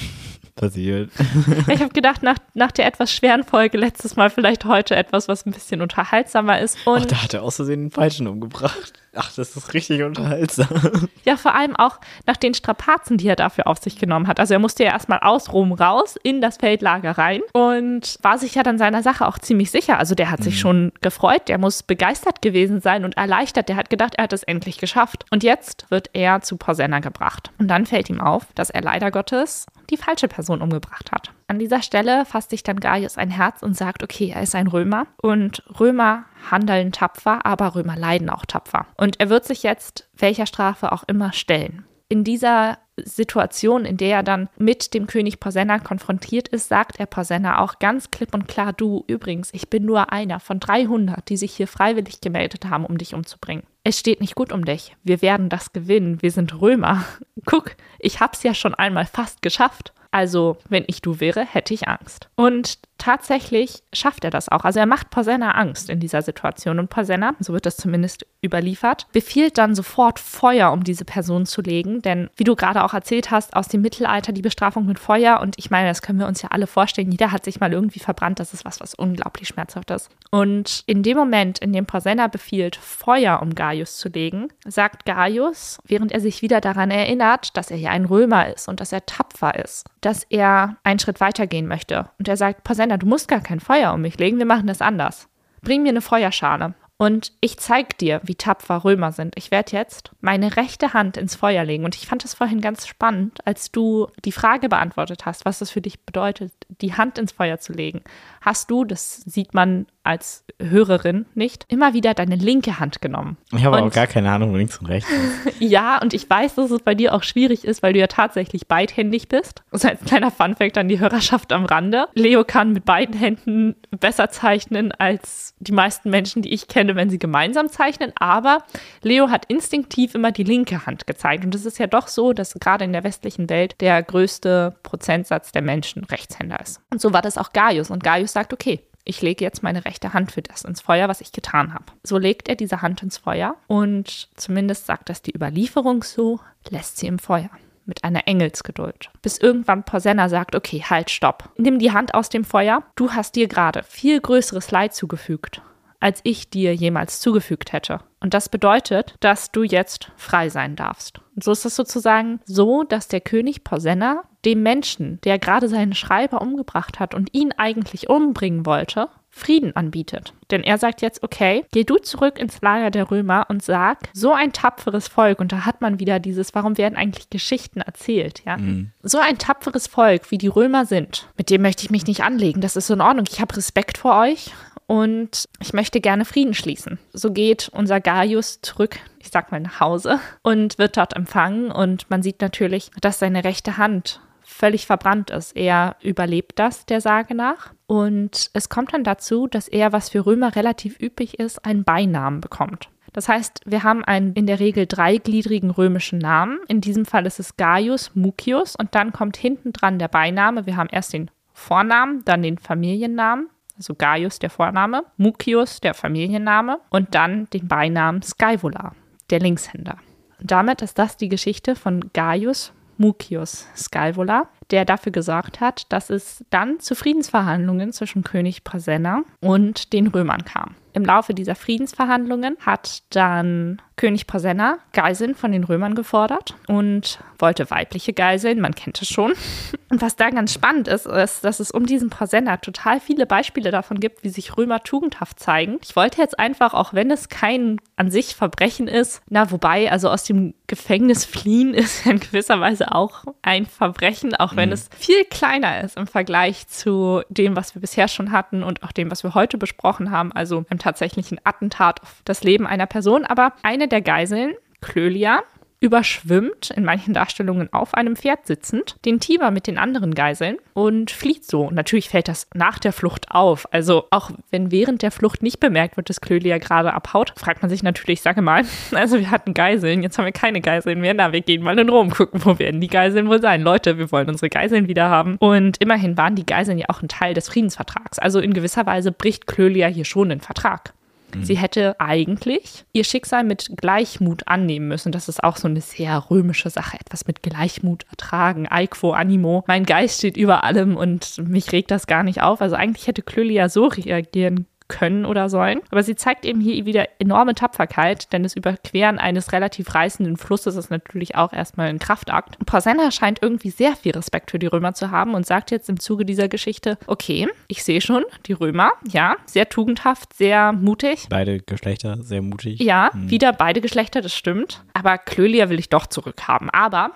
Passiert. 0.55 1.11
Ich 1.67 1.81
habe 1.81 1.93
gedacht, 1.93 2.23
nach, 2.23 2.37
nach 2.53 2.71
der 2.71 2.87
etwas 2.87 3.11
schweren 3.11 3.43
Folge 3.43 3.77
letztes 3.77 4.15
Mal 4.15 4.29
vielleicht 4.29 4.65
heute 4.65 4.95
etwas, 4.95 5.27
was 5.27 5.45
ein 5.45 5.51
bisschen 5.51 5.81
unterhaltsamer 5.81 6.59
ist. 6.59 6.77
Und 6.85 7.01
Ach, 7.01 7.05
da 7.05 7.23
hat 7.23 7.33
er 7.33 7.43
aus 7.43 7.57
Versehen 7.57 7.81
den 7.81 7.91
Falschen 7.91 8.27
umgebracht. 8.27 8.93
Ach, 9.17 9.31
das 9.35 9.55
ist 9.55 9.73
richtig 9.73 10.03
unterhaltsam. 10.03 10.67
Ja, 11.23 11.35
vor 11.35 11.55
allem 11.55 11.75
auch 11.75 11.99
nach 12.25 12.37
den 12.37 12.53
Strapazen, 12.53 13.17
die 13.17 13.27
er 13.27 13.35
dafür 13.35 13.67
auf 13.67 13.79
sich 13.79 13.97
genommen 13.97 14.27
hat. 14.27 14.39
Also 14.39 14.53
er 14.53 14.59
musste 14.59 14.85
ja 14.85 14.91
erstmal 14.91 15.19
aus 15.19 15.51
Rom 15.51 15.73
raus 15.73 16.15
in 16.23 16.39
das 16.39 16.57
Feldlager 16.57 17.17
rein 17.17 17.41
und 17.51 18.17
war 18.21 18.37
sich 18.37 18.55
ja 18.55 18.63
dann 18.63 18.77
seiner 18.77 19.03
Sache 19.03 19.27
auch 19.27 19.37
ziemlich 19.37 19.69
sicher. 19.69 19.97
Also 19.99 20.15
der 20.15 20.31
hat 20.31 20.41
sich 20.41 20.57
schon 20.59 20.93
gefreut, 21.01 21.49
der 21.49 21.57
muss 21.57 21.83
begeistert 21.83 22.41
gewesen 22.41 22.79
sein 22.79 23.03
und 23.03 23.17
erleichtert. 23.17 23.67
Der 23.67 23.75
hat 23.75 23.89
gedacht, 23.89 24.15
er 24.15 24.23
hat 24.23 24.33
es 24.33 24.43
endlich 24.43 24.77
geschafft. 24.77 25.25
Und 25.31 25.43
jetzt 25.43 25.85
wird 25.89 26.11
er 26.13 26.41
zu 26.41 26.55
Porsenna 26.55 26.99
gebracht. 26.99 27.51
Und 27.57 27.67
dann 27.67 27.85
fällt 27.85 28.09
ihm 28.09 28.21
auf, 28.21 28.45
dass 28.55 28.69
er 28.69 28.81
leider 28.81 29.11
Gottes 29.11 29.65
die 29.89 29.97
falsche 29.97 30.29
Person 30.29 30.61
umgebracht 30.61 31.11
hat. 31.11 31.31
An 31.49 31.59
dieser 31.59 31.81
Stelle 31.81 32.25
fasst 32.25 32.49
sich 32.49 32.61
dann 32.61 32.81
Gaius 32.81 33.17
ein 33.17 33.29
Herz 33.29 33.63
und 33.63 33.75
sagt, 33.75 34.03
okay, 34.03 34.33
er 34.35 34.43
ist 34.43 34.53
ein 34.53 34.67
Römer 34.67 35.07
und 35.21 35.63
Römer 35.79 36.25
handeln 36.51 36.91
tapfer, 36.91 37.45
aber 37.45 37.73
Römer 37.73 37.95
leiden 37.95 38.29
auch 38.29 38.45
tapfer. 38.45 38.85
Und 38.97 39.21
er 39.21 39.29
wird 39.29 39.45
sich 39.45 39.63
jetzt 39.63 40.09
welcher 40.17 40.45
Strafe 40.45 40.91
auch 40.91 41.03
immer 41.07 41.31
stellen. 41.31 41.85
In 42.09 42.25
dieser 42.25 42.77
Situation, 42.97 43.85
in 43.85 43.95
der 43.95 44.17
er 44.17 44.23
dann 44.23 44.49
mit 44.57 44.93
dem 44.93 45.07
König 45.07 45.39
Porsenna 45.39 45.79
konfrontiert 45.79 46.49
ist, 46.49 46.67
sagt 46.67 46.99
er 46.99 47.05
Porsenna 47.05 47.59
auch 47.59 47.79
ganz 47.79 48.11
klipp 48.11 48.33
und 48.33 48.47
klar, 48.47 48.73
du 48.73 49.03
übrigens, 49.07 49.53
ich 49.53 49.69
bin 49.69 49.85
nur 49.85 50.11
einer 50.11 50.39
von 50.39 50.59
300, 50.59 51.29
die 51.29 51.37
sich 51.37 51.53
hier 51.55 51.67
freiwillig 51.67 52.19
gemeldet 52.21 52.65
haben, 52.65 52.85
um 52.85 52.97
dich 52.97 53.13
umzubringen. 53.13 53.63
Es 53.83 53.99
steht 53.99 54.19
nicht 54.19 54.35
gut 54.35 54.51
um 54.51 54.65
dich. 54.65 54.95
Wir 55.03 55.21
werden 55.21 55.49
das 55.49 55.71
gewinnen. 55.71 56.21
Wir 56.21 56.31
sind 56.31 56.59
Römer. 56.59 57.05
Guck, 57.45 57.75
ich 57.99 58.19
hab's 58.19 58.43
ja 58.43 58.53
schon 58.53 58.73
einmal 58.73 59.05
fast 59.05 59.41
geschafft. 59.41 59.93
Also, 60.11 60.57
wenn 60.69 60.85
ich 60.87 61.01
du 61.01 61.19
wäre, 61.19 61.45
hätte 61.45 61.73
ich 61.73 61.87
Angst. 61.87 62.29
Und 62.35 62.79
tatsächlich 62.97 63.83
schafft 63.93 64.23
er 64.23 64.31
das 64.31 64.49
auch. 64.49 64.63
Also 64.63 64.79
er 64.79 64.85
macht 64.85 65.09
Porsenna 65.09 65.51
Angst 65.51 65.89
in 65.89 65.99
dieser 65.99 66.21
Situation. 66.21 66.79
Und 66.79 66.89
Porsenna, 66.89 67.33
so 67.39 67.53
wird 67.53 67.65
das 67.65 67.77
zumindest 67.77 68.25
überliefert, 68.43 69.07
befiehlt 69.11 69.57
dann 69.57 69.75
sofort 69.75 70.19
Feuer, 70.19 70.71
um 70.71 70.83
diese 70.83 71.05
Person 71.05 71.45
zu 71.45 71.61
legen. 71.61 72.01
Denn 72.01 72.29
wie 72.35 72.43
du 72.43 72.55
gerade 72.55 72.83
auch 72.83 72.93
erzählt 72.93 73.31
hast, 73.31 73.55
aus 73.55 73.67
dem 73.67 73.81
Mittelalter 73.81 74.31
die 74.31 74.41
Bestrafung 74.41 74.85
mit 74.85 74.99
Feuer. 74.99 75.39
Und 75.41 75.57
ich 75.57 75.69
meine, 75.69 75.87
das 75.87 76.01
können 76.01 76.19
wir 76.19 76.27
uns 76.27 76.41
ja 76.41 76.49
alle 76.49 76.67
vorstellen. 76.67 77.11
Jeder 77.11 77.31
hat 77.31 77.45
sich 77.45 77.59
mal 77.59 77.73
irgendwie 77.73 77.99
verbrannt. 77.99 78.39
Das 78.39 78.53
ist 78.53 78.65
was, 78.65 78.79
was 78.79 78.93
unglaublich 78.93 79.47
schmerzhaft 79.47 79.91
ist. 79.91 80.09
Und 80.31 80.83
in 80.85 81.03
dem 81.03 81.17
Moment, 81.17 81.59
in 81.59 81.73
dem 81.73 81.85
Porsenna 81.85 82.27
befiehlt, 82.27 82.75
Feuer 82.75 83.41
um 83.41 83.55
Gaius 83.55 83.97
zu 83.97 84.09
legen, 84.09 84.49
sagt 84.65 85.05
Gaius, 85.05 85.79
während 85.85 86.11
er 86.11 86.19
sich 86.19 86.41
wieder 86.41 86.61
daran 86.61 86.91
erinnert, 86.91 87.55
dass 87.55 87.71
er 87.71 87.77
ja 87.77 87.91
ein 87.91 88.05
Römer 88.05 88.53
ist 88.53 88.67
und 88.67 88.79
dass 88.79 88.91
er 88.91 89.05
tapfer 89.05 89.55
ist, 89.63 89.85
dass 90.01 90.23
er 90.29 90.77
einen 90.83 90.99
Schritt 90.99 91.19
weiter 91.19 91.47
gehen 91.47 91.67
möchte. 91.67 92.09
Und 92.19 92.27
er 92.27 92.37
sagt, 92.37 92.63
Porsenna, 92.63 92.86
du 92.95 93.05
musst 93.05 93.27
gar 93.27 93.41
kein 93.41 93.59
Feuer 93.59 93.93
um 93.93 94.01
mich 94.01 94.17
legen, 94.17 94.37
wir 94.37 94.45
machen 94.45 94.67
das 94.67 94.81
anders. 94.81 95.27
Bring 95.61 95.83
mir 95.83 95.89
eine 95.89 96.01
Feuerschale. 96.01 96.75
Und 96.99 97.31
ich 97.41 97.59
zeig 97.59 97.97
dir, 97.99 98.21
wie 98.23 98.33
tapfer 98.33 98.83
Römer 98.83 99.11
sind. 99.11 99.35
Ich 99.37 99.51
werde 99.51 99.73
jetzt 99.73 100.11
meine 100.19 100.57
rechte 100.57 100.93
Hand 100.93 101.15
ins 101.15 101.35
Feuer 101.35 101.63
legen. 101.63 101.85
Und 101.85 101.95
ich 101.95 102.07
fand 102.07 102.25
es 102.25 102.33
vorhin 102.33 102.59
ganz 102.59 102.87
spannend, 102.87 103.45
als 103.45 103.71
du 103.71 104.07
die 104.25 104.31
Frage 104.31 104.67
beantwortet 104.67 105.27
hast, 105.27 105.45
was 105.45 105.61
es 105.61 105.69
für 105.69 105.81
dich 105.81 106.05
bedeutet, 106.05 106.51
die 106.81 106.95
Hand 106.95 107.19
ins 107.19 107.33
Feuer 107.33 107.59
zu 107.59 107.73
legen. 107.73 108.01
Hast 108.41 108.71
du, 108.71 108.83
das 108.83 109.17
sieht 109.17 109.53
man 109.53 109.85
als 110.07 110.45
Hörerin 110.59 111.25
nicht, 111.35 111.65
immer 111.67 111.93
wieder 111.93 112.13
deine 112.13 112.35
linke 112.35 112.79
Hand 112.79 113.01
genommen. 113.01 113.37
Ich 113.53 113.63
habe 113.63 113.81
auch 113.83 113.91
gar 113.91 114.07
keine 114.07 114.31
Ahnung, 114.31 114.55
links 114.55 114.77
und 114.79 114.87
rechts. 114.87 115.09
Ja, 115.59 115.99
und 116.01 116.13
ich 116.13 116.29
weiß, 116.29 116.55
dass 116.55 116.71
es 116.71 116.81
bei 116.81 116.93
dir 116.93 117.13
auch 117.13 117.23
schwierig 117.23 117.65
ist, 117.65 117.81
weil 117.81 117.93
du 117.93 117.99
ja 117.99 118.07
tatsächlich 118.07 118.67
beidhändig 118.67 119.27
bist. 119.27 119.63
Das 119.71 119.83
ist 119.83 119.89
als 119.89 120.03
kleiner 120.05 120.31
Funfact 120.31 120.77
an 120.77 120.87
die 120.87 120.99
Hörerschaft 120.99 121.51
am 121.51 121.65
Rande. 121.65 122.07
Leo 122.13 122.43
kann 122.43 122.73
mit 122.73 122.85
beiden 122.85 123.15
Händen 123.15 123.75
besser 123.99 124.29
zeichnen 124.29 124.91
als 124.91 125.55
die 125.59 125.71
meisten 125.71 126.09
Menschen, 126.09 126.41
die 126.41 126.53
ich 126.53 126.67
kenne, 126.67 126.95
wenn 126.95 127.09
sie 127.09 127.19
gemeinsam 127.19 127.69
zeichnen. 127.69 128.13
Aber 128.19 128.63
Leo 129.01 129.29
hat 129.29 129.45
instinktiv 129.45 130.15
immer 130.15 130.31
die 130.31 130.43
linke 130.43 130.85
Hand 130.85 131.07
gezeigt. 131.07 131.43
Und 131.43 131.55
es 131.55 131.65
ist 131.65 131.79
ja 131.79 131.87
doch 131.87 132.07
so, 132.07 132.33
dass 132.33 132.53
gerade 132.53 132.85
in 132.85 132.93
der 132.93 133.03
westlichen 133.03 133.49
Welt 133.49 133.75
der 133.81 134.01
größte 134.03 134.75
Prozentsatz 134.83 135.51
der 135.51 135.63
Menschen 135.63 136.03
Rechtshänder 136.03 136.59
ist. 136.59 136.81
Und 136.91 137.01
so 137.01 137.13
war 137.13 137.21
das 137.21 137.37
auch 137.37 137.51
Gaius. 137.51 137.89
Und 137.89 138.03
Gaius 138.03 138.31
sagt, 138.31 138.53
okay, 138.53 138.81
ich 139.07 139.21
lege 139.21 139.43
jetzt 139.43 139.63
meine 139.63 139.85
rechte 139.85 140.13
Hand 140.13 140.31
für 140.31 140.41
das 140.41 140.63
ins 140.63 140.81
Feuer, 140.81 141.07
was 141.07 141.21
ich 141.21 141.31
getan 141.31 141.73
habe. 141.73 141.85
So 142.03 142.17
legt 142.17 142.49
er 142.49 142.55
diese 142.55 142.81
Hand 142.81 143.01
ins 143.03 143.17
Feuer 143.17 143.55
und 143.67 144.29
zumindest 144.35 144.85
sagt 144.85 145.09
das 145.09 145.21
die 145.21 145.35
Überlieferung 145.35 146.03
so, 146.03 146.39
lässt 146.69 146.97
sie 146.97 147.07
im 147.07 147.19
Feuer. 147.19 147.49
Mit 147.85 148.03
einer 148.03 148.27
Engelsgeduld. 148.27 149.11
Bis 149.21 149.37
irgendwann 149.37 149.85
Porsenna 149.85 150.27
sagt, 150.27 150.55
okay, 150.55 150.83
halt, 150.89 151.09
stopp. 151.09 151.49
Nimm 151.55 151.79
die 151.79 151.93
Hand 151.93 152.15
aus 152.15 152.27
dem 152.27 152.43
Feuer. 152.43 152.83
Du 152.95 153.13
hast 153.13 153.37
dir 153.37 153.47
gerade 153.47 153.81
viel 153.83 154.19
größeres 154.19 154.71
Leid 154.71 154.93
zugefügt, 154.93 155.61
als 155.99 156.19
ich 156.23 156.49
dir 156.49 156.75
jemals 156.75 157.19
zugefügt 157.19 157.73
hätte. 157.73 157.99
Und 158.19 158.33
das 158.33 158.49
bedeutet, 158.49 159.15
dass 159.19 159.51
du 159.51 159.63
jetzt 159.63 160.11
frei 160.15 160.49
sein 160.49 160.75
darfst. 160.75 161.21
Und 161.35 161.43
so 161.43 161.51
ist 161.51 161.65
es 161.65 161.75
sozusagen 161.75 162.39
so, 162.45 162.83
dass 162.83 163.07
der 163.07 163.21
König 163.21 163.63
Porsenna 163.63 164.23
dem 164.45 164.63
Menschen, 164.63 165.19
der 165.23 165.39
gerade 165.39 165.67
seinen 165.67 165.93
Schreiber 165.93 166.41
umgebracht 166.41 166.99
hat 166.99 167.13
und 167.13 167.33
ihn 167.33 167.51
eigentlich 167.57 168.09
umbringen 168.09 168.65
wollte, 168.65 169.09
Frieden 169.29 169.75
anbietet. 169.75 170.33
Denn 170.49 170.63
er 170.63 170.79
sagt 170.79 171.01
jetzt, 171.03 171.21
okay, 171.21 171.63
geh 171.71 171.83
du 171.83 171.97
zurück 171.97 172.39
ins 172.39 172.59
Lager 172.61 172.89
der 172.89 173.11
Römer 173.11 173.45
und 173.49 173.61
sag, 173.61 174.09
so 174.13 174.33
ein 174.33 174.51
tapferes 174.51 175.07
Volk, 175.07 175.39
und 175.39 175.51
da 175.51 175.63
hat 175.65 175.79
man 175.79 175.99
wieder 175.99 176.19
dieses, 176.19 176.55
warum 176.55 176.77
werden 176.79 176.95
eigentlich 176.95 177.29
Geschichten 177.29 177.81
erzählt, 177.81 178.43
ja? 178.45 178.57
So 179.03 179.19
ein 179.19 179.37
tapferes 179.37 179.85
Volk, 179.85 180.31
wie 180.31 180.39
die 180.39 180.47
Römer 180.47 180.85
sind, 180.85 181.29
mit 181.37 181.51
dem 181.51 181.61
möchte 181.61 181.83
ich 181.83 181.91
mich 181.91 182.07
nicht 182.07 182.23
anlegen. 182.23 182.61
Das 182.61 182.75
ist 182.75 182.89
in 182.89 183.01
Ordnung. 183.01 183.25
Ich 183.29 183.39
habe 183.39 183.55
Respekt 183.55 183.99
vor 183.99 184.17
euch 184.19 184.51
und 184.87 185.47
ich 185.59 185.73
möchte 185.73 186.01
gerne 186.01 186.25
Frieden 186.25 186.53
schließen. 186.53 186.97
So 187.13 187.31
geht 187.31 187.69
unser 187.73 187.99
Gaius 187.99 188.61
zurück, 188.61 188.97
ich 189.19 189.29
sag 189.29 189.51
mal 189.51 189.59
nach 189.59 189.79
Hause 189.79 190.19
und 190.41 190.77
wird 190.79 190.97
dort 190.97 191.15
empfangen 191.15 191.71
und 191.71 192.09
man 192.09 192.23
sieht 192.23 192.41
natürlich, 192.41 192.89
dass 193.01 193.19
seine 193.19 193.43
rechte 193.43 193.77
Hand 193.77 194.21
völlig 194.43 194.85
verbrannt 194.85 195.29
ist. 195.29 195.55
Er 195.55 195.97
überlebt 196.01 196.57
das 196.57 196.85
der 196.85 197.01
Sage 197.01 197.35
nach 197.35 197.73
und 197.85 198.49
es 198.53 198.69
kommt 198.69 198.93
dann 198.93 199.03
dazu, 199.03 199.47
dass 199.47 199.67
er, 199.67 199.91
was 199.91 200.09
für 200.09 200.25
Römer 200.25 200.55
relativ 200.55 200.99
üblich 200.99 201.37
ist, 201.37 201.63
einen 201.65 201.83
Beinamen 201.83 202.39
bekommt. 202.39 202.89
Das 203.13 203.27
heißt, 203.27 203.61
wir 203.65 203.83
haben 203.83 204.03
einen 204.05 204.33
in 204.33 204.47
der 204.47 204.59
Regel 204.59 204.85
dreigliedrigen 204.85 205.71
römischen 205.71 206.19
Namen. 206.19 206.59
In 206.67 206.81
diesem 206.81 207.05
Fall 207.05 207.25
ist 207.25 207.39
es 207.39 207.57
Gaius 207.57 208.11
Mucius 208.15 208.75
und 208.75 208.95
dann 208.95 209.11
kommt 209.11 209.37
hinten 209.37 209.73
dran 209.73 209.99
der 209.99 210.07
Beiname. 210.07 210.65
Wir 210.65 210.77
haben 210.77 210.89
erst 210.91 211.13
den 211.13 211.31
Vornamen, 211.51 212.23
dann 212.25 212.43
den 212.43 212.59
Familiennamen, 212.59 213.49
also 213.77 213.95
Gaius 213.95 214.39
der 214.39 214.49
Vorname, 214.49 215.03
Mucius 215.17 215.79
der 215.79 215.93
Familienname 215.93 216.79
und 216.89 217.15
dann 217.15 217.45
den 217.51 217.67
Beinamen 217.67 218.21
Scaevola, 218.21 218.93
der 219.29 219.39
Linkshänder. 219.39 219.97
Und 220.39 220.51
damit 220.51 220.81
ist 220.81 220.99
das 220.99 221.17
die 221.17 221.29
Geschichte 221.29 221.75
von 221.75 222.11
Gaius 222.13 222.73
Mucius 222.97 223.67
Scaevola, 223.75 224.49
der 224.71 224.85
dafür 224.85 225.11
gesorgt 225.11 225.61
hat, 225.61 225.91
dass 225.91 226.09
es 226.09 226.43
dann 226.49 226.79
zu 226.79 226.95
Friedensverhandlungen 226.95 227.93
zwischen 227.93 228.23
König 228.23 228.63
Prasenna 228.63 229.23
und 229.39 229.93
den 229.93 230.07
Römern 230.07 230.43
kam. 230.45 230.75
Im 230.97 231.05
Laufe 231.05 231.35
dieser 231.35 231.53
Friedensverhandlungen 231.53 232.57
hat 232.59 233.03
dann 233.11 233.79
König 233.97 234.25
Prasenna 234.25 234.77
Geiseln 234.93 235.35
von 235.35 235.51
den 235.51 235.63
Römern 235.63 235.93
gefordert 235.93 236.55
und 236.67 237.19
wollte 237.39 237.69
weibliche 237.69 238.13
Geiseln, 238.13 238.59
man 238.59 238.73
kennt 238.73 238.99
es 239.01 239.07
schon. 239.07 239.33
Und 239.89 240.01
was 240.01 240.17
da 240.17 240.29
ganz 240.29 240.53
spannend 240.53 240.89
ist, 240.89 241.05
ist, 241.05 241.45
dass 241.45 241.61
es 241.61 241.71
um 241.71 241.85
diesen 241.85 242.09
Prasenna 242.09 242.57
total 242.57 242.99
viele 242.99 243.25
Beispiele 243.25 243.71
davon 243.71 244.01
gibt, 244.01 244.21
wie 244.23 244.29
sich 244.29 244.57
Römer 244.57 244.83
tugendhaft 244.83 245.39
zeigen. 245.39 245.77
Ich 245.81 245.95
wollte 245.95 246.19
jetzt 246.19 246.37
einfach, 246.37 246.73
auch 246.73 246.93
wenn 246.93 247.09
es 247.09 247.29
kein 247.29 247.79
an 247.95 248.11
sich 248.11 248.35
Verbrechen 248.35 248.89
ist, 248.89 249.21
na 249.29 249.49
wobei, 249.49 249.89
also 249.89 250.09
aus 250.09 250.25
dem 250.25 250.55
Gefängnis 250.67 251.23
fliehen 251.23 251.73
ist 251.73 252.05
ja 252.05 252.11
in 252.11 252.19
gewisser 252.19 252.59
Weise 252.59 252.93
auch 252.93 253.23
ein 253.41 253.65
Verbrechen, 253.65 254.35
auch 254.35 254.57
wenn 254.57 254.73
es 254.73 254.89
viel 254.97 255.23
kleiner 255.23 255.81
ist 255.81 255.95
im 255.95 256.05
Vergleich 256.05 256.67
zu 256.67 257.21
dem, 257.29 257.55
was 257.55 257.73
wir 257.73 257.81
bisher 257.81 258.09
schon 258.09 258.33
hatten 258.33 258.63
und 258.63 258.83
auch 258.83 258.91
dem, 258.91 259.09
was 259.09 259.23
wir 259.23 259.35
heute 259.35 259.57
besprochen 259.57 260.11
haben, 260.11 260.33
also 260.33 260.65
einem 260.69 260.79
tatsächlichen 260.87 261.39
Attentat 261.43 262.01
auf 262.01 262.21
das 262.23 262.43
Leben 262.43 262.65
einer 262.65 262.85
Person. 262.85 263.25
Aber 263.25 263.53
eine 263.61 263.89
der 263.89 264.01
Geiseln, 264.01 264.53
Klölia, 264.81 265.43
überschwimmt 265.79 266.71
in 266.71 266.83
manchen 266.83 267.13
Darstellungen 267.13 267.71
auf 267.71 267.93
einem 267.93 268.15
Pferd 268.15 268.47
sitzend 268.47 268.95
den 269.05 269.19
Tiber 269.19 269.51
mit 269.51 269.67
den 269.67 269.77
anderen 269.77 270.15
Geiseln 270.15 270.57
und 270.73 271.11
flieht 271.11 271.45
so. 271.45 271.69
Natürlich 271.69 272.09
fällt 272.09 272.27
das 272.27 272.47
nach 272.53 272.79
der 272.79 272.93
Flucht 272.93 273.31
auf. 273.31 273.71
Also 273.71 274.05
auch 274.09 274.31
wenn 274.49 274.71
während 274.71 275.01
der 275.03 275.11
Flucht 275.11 275.43
nicht 275.43 275.59
bemerkt 275.59 275.97
wird, 275.97 276.09
dass 276.09 276.21
Klölia 276.21 276.57
gerade 276.57 276.93
abhaut, 276.93 277.33
fragt 277.35 277.61
man 277.61 277.69
sich 277.69 277.83
natürlich, 277.83 278.21
sage 278.21 278.41
mal, 278.41 278.63
also 278.91 279.19
wir 279.19 279.29
hatten 279.29 279.53
Geiseln, 279.53 280.01
jetzt 280.01 280.17
haben 280.17 280.25
wir 280.25 280.31
keine 280.31 280.61
Geiseln 280.61 280.99
mehr. 280.99 281.13
Na, 281.13 281.31
wir 281.31 281.41
gehen 281.41 281.61
mal 281.61 281.77
in 281.77 281.89
Rom 281.89 282.09
gucken, 282.09 282.41
wo 282.43 282.57
werden 282.57 282.81
die 282.81 282.87
Geiseln 282.87 283.29
wohl 283.29 283.41
sein. 283.41 283.61
Leute, 283.61 283.97
wir 283.97 284.11
wollen 284.11 284.29
unsere 284.29 284.49
Geiseln 284.49 284.87
wieder 284.87 285.09
haben. 285.09 285.37
Und 285.37 285.77
immerhin 285.77 286.17
waren 286.17 286.35
die 286.35 286.45
Geiseln 286.45 286.79
ja 286.79 286.87
auch 286.89 287.01
ein 287.01 287.09
Teil 287.09 287.33
des 287.33 287.49
Friedensvertrags. 287.49 288.17
Also 288.19 288.39
in 288.39 288.53
gewisser 288.53 288.85
Weise 288.85 289.11
bricht 289.11 289.45
Klölia 289.45 289.87
hier 289.87 290.05
schon 290.05 290.29
den 290.29 290.41
Vertrag. 290.41 290.93
Sie 291.41 291.57
hätte 291.57 291.99
eigentlich 291.99 292.85
ihr 292.93 293.03
Schicksal 293.03 293.43
mit 293.43 293.69
Gleichmut 293.77 294.47
annehmen 294.47 294.87
müssen. 294.87 295.11
Das 295.11 295.29
ist 295.29 295.43
auch 295.43 295.57
so 295.57 295.67
eine 295.67 295.81
sehr 295.81 296.29
römische 296.29 296.69
Sache. 296.69 296.97
Etwas 296.99 297.27
mit 297.27 297.43
Gleichmut 297.43 298.05
ertragen. 298.09 298.67
Aequo 298.67 299.11
animo. 299.11 299.63
Mein 299.67 299.85
Geist 299.85 300.19
steht 300.19 300.37
über 300.37 300.63
allem 300.63 300.95
und 300.95 301.37
mich 301.47 301.71
regt 301.71 301.91
das 301.91 302.07
gar 302.07 302.23
nicht 302.23 302.41
auf. 302.41 302.61
Also 302.61 302.75
eigentlich 302.75 303.07
hätte 303.07 303.21
Clölia 303.21 303.69
so 303.69 303.85
reagieren 303.87 304.67
können 304.87 305.25
oder 305.25 305.49
sollen. 305.49 305.81
Aber 305.91 306.03
sie 306.03 306.15
zeigt 306.15 306.45
eben 306.45 306.61
hier 306.61 306.85
wieder 306.85 307.07
enorme 307.19 307.55
Tapferkeit, 307.55 308.31
denn 308.33 308.43
das 308.43 308.55
Überqueren 308.55 309.19
eines 309.19 309.51
relativ 309.51 309.93
reißenden 309.93 310.37
Flusses 310.37 310.75
ist 310.75 310.89
natürlich 310.89 311.35
auch 311.35 311.53
erstmal 311.53 311.87
ein 311.87 311.99
Kraftakt. 311.99 312.57
Porsenna 312.65 313.11
scheint 313.11 313.39
irgendwie 313.41 313.69
sehr 313.69 313.95
viel 313.95 314.13
Respekt 314.13 314.51
für 314.51 314.59
die 314.59 314.67
Römer 314.67 314.93
zu 314.93 315.11
haben 315.11 315.33
und 315.33 315.45
sagt 315.45 315.71
jetzt 315.71 315.89
im 315.89 315.99
Zuge 315.99 316.25
dieser 316.25 316.47
Geschichte, 316.47 316.97
okay, 317.07 317.47
ich 317.67 317.83
sehe 317.83 318.01
schon, 318.01 318.23
die 318.45 318.53
Römer, 318.53 318.91
ja, 319.07 319.35
sehr 319.45 319.69
tugendhaft, 319.69 320.33
sehr 320.33 320.71
mutig. 320.71 321.27
Beide 321.29 321.59
Geschlechter 321.59 322.21
sehr 322.21 322.41
mutig. 322.41 322.79
Ja, 322.79 323.11
wieder 323.13 323.53
beide 323.53 323.81
Geschlechter, 323.81 324.21
das 324.21 324.33
stimmt. 324.33 324.83
Aber 324.93 325.17
Klölia 325.17 325.69
will 325.69 325.79
ich 325.79 325.89
doch 325.89 326.07
zurückhaben. 326.07 326.69
Aber 326.69 327.11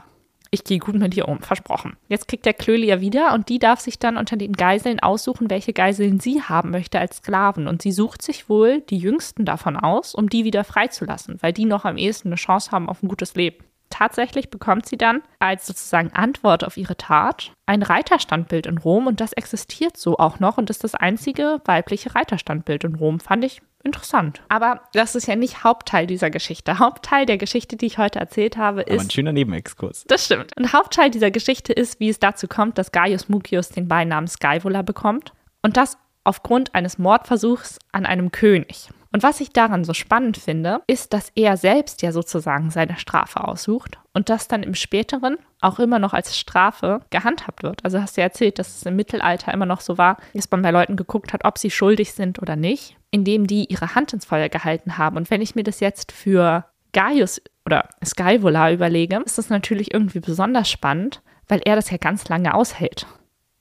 ich 0.52 0.66
gehe 0.66 0.80
gut 0.80 0.96
mit 0.96 1.16
dir 1.16 1.30
um, 1.30 1.40
versprochen. 1.40 1.96
Jetzt 2.10 2.28
kriegt 2.28 2.46
der 2.46 2.54
Klöli 2.54 2.88
ja 2.88 3.00
wieder 3.00 3.34
und 3.34 3.48
die 3.48 3.58
darf 3.58 3.80
sich 3.80 4.00
dann 4.00 4.18
unter 4.18 4.36
den 4.36 4.52
Geiseln 4.52 5.00
aussuchen, 5.00 5.50
welche 5.50 5.72
Geiseln 5.72 6.20
sie 6.20 6.42
haben 6.42 6.72
möchte 6.72 7.00
als 7.00 7.18
Sklaven. 7.18 7.68
Und 7.68 7.82
sie 7.82 7.94
sucht 7.94 8.22
sich 8.22 8.50
wohl 8.50 8.82
die 8.82 8.98
jüngsten 8.98 9.46
davon 9.46 9.78
aus, 9.78 10.14
um 10.14 10.30
die 10.30 10.44
wieder 10.44 10.66
freizulassen, 10.66 11.38
weil 11.42 11.54
die 11.54 11.66
noch 11.66 11.86
am 11.86 11.98
ehesten 11.98 12.28
eine 12.28 12.36
Chance 12.36 12.72
haben 12.72 12.90
auf 12.90 13.02
ein 13.02 13.08
gutes 13.08 13.36
Leben. 13.36 13.64
Tatsächlich 13.90 14.50
bekommt 14.50 14.86
sie 14.86 14.98
dann 14.98 15.22
als 15.40 15.68
sozusagen 15.68 16.12
Antwort 16.14 16.64
auf 16.64 16.78
ihre 16.78 16.98
Tat 16.98 17.54
ein 17.66 17.84
Reiterstandbild 17.84 18.66
in 18.66 18.78
Rom 18.78 19.08
und 19.08 19.22
das 19.22 19.34
existiert 19.34 19.98
so 19.98 20.18
auch 20.18 20.40
noch 20.40 20.58
und 20.58 20.70
ist 20.70 20.84
das 20.84 20.96
einzige 20.96 21.62
weibliche 21.66 22.16
Reiterstandbild 22.16 22.86
in 22.86 22.96
Rom. 22.96 23.20
Fand 23.20 23.44
ich 23.44 23.62
interessant. 23.84 24.42
Aber 24.50 24.82
das 24.94 25.16
ist 25.16 25.28
ja 25.28 25.36
nicht 25.36 25.64
Hauptteil 25.64 26.08
dieser 26.08 26.30
Geschichte. 26.30 26.80
Hauptteil 26.80 27.26
der 27.26 27.38
Geschichte, 27.38 27.76
die 27.76 27.88
ich 27.88 27.98
heute 27.98 28.20
erzählt 28.20 28.58
habe, 28.58 28.82
ist. 28.82 28.94
Aber 28.94 29.02
ein 29.02 29.10
schöner 29.10 29.34
Nebenexkurs. 29.34 30.06
Das 30.08 30.26
stimmt. 30.26 30.58
Ein 30.58 30.74
Hauptteil 30.74 31.10
dieser 31.10 31.32
Geschichte 31.32 31.74
ist, 31.74 32.00
wie 32.00 32.10
es 32.10 32.20
dazu 32.20 32.48
kommt, 32.48 32.78
dass 32.78 32.92
Gaius 32.92 33.30
Mucius 33.30 33.70
den 33.70 33.88
Beinamen 33.88 34.28
Skyvola 34.28 34.82
bekommt. 34.82 35.34
Und 35.62 35.78
das 35.78 35.98
aufgrund 36.24 36.76
eines 36.76 36.98
Mordversuchs 36.98 37.80
an 37.92 38.06
einem 38.06 38.32
König. 38.32 38.90
Und 39.14 39.24
was 39.24 39.42
ich 39.42 39.52
daran 39.52 39.84
so 39.84 39.94
spannend 39.94 40.38
finde, 40.38 40.82
ist, 40.88 41.14
dass 41.14 41.32
er 41.36 41.58
selbst 41.58 42.02
ja 42.02 42.12
sozusagen 42.12 42.70
seine 42.70 42.98
Strafe 42.98 43.44
aussucht 43.44 44.00
und 44.14 44.30
das 44.30 44.48
dann 44.48 44.64
im 44.64 44.74
späteren 44.74 45.38
auch 45.60 45.80
immer 45.80 46.00
noch 46.00 46.14
als 46.14 46.38
Strafe 46.38 47.02
gehandhabt 47.10 47.62
wird. 47.62 47.84
Also 47.84 48.02
hast 48.02 48.16
du 48.16 48.22
ja 48.22 48.28
erzählt, 48.28 48.58
dass 48.58 48.78
es 48.78 48.84
im 48.84 48.96
Mittelalter 48.96 49.54
immer 49.54 49.66
noch 49.66 49.82
so 49.82 49.98
war, 49.98 50.18
dass 50.34 50.50
man 50.50 50.62
bei 50.62 50.72
Leuten 50.72 50.96
geguckt 50.96 51.34
hat, 51.34 51.44
ob 51.44 51.58
sie 51.58 51.72
schuldig 51.72 52.14
sind 52.14 52.42
oder 52.42 52.56
nicht, 52.56 52.96
indem 53.12 53.48
die 53.48 53.66
ihre 53.66 53.96
Hand 53.96 54.14
ins 54.14 54.26
Feuer 54.26 54.50
gehalten 54.50 54.98
haben. 54.98 55.18
Und 55.18 55.30
wenn 55.30 55.42
ich 55.42 55.56
mir 55.56 55.64
das 55.64 55.80
jetzt 55.80 56.12
für 56.12 56.66
Gaius 56.94 57.42
oder 57.66 57.90
Skyvola 58.04 58.72
überlege, 58.72 59.22
ist 59.26 59.38
das 59.38 59.50
natürlich 59.50 59.94
irgendwie 59.94 60.20
besonders 60.20 60.70
spannend, 60.70 61.22
weil 61.48 61.62
er 61.64 61.76
das 61.76 61.90
ja 61.90 61.98
ganz 61.98 62.28
lange 62.30 62.54
aushält. 62.54 63.06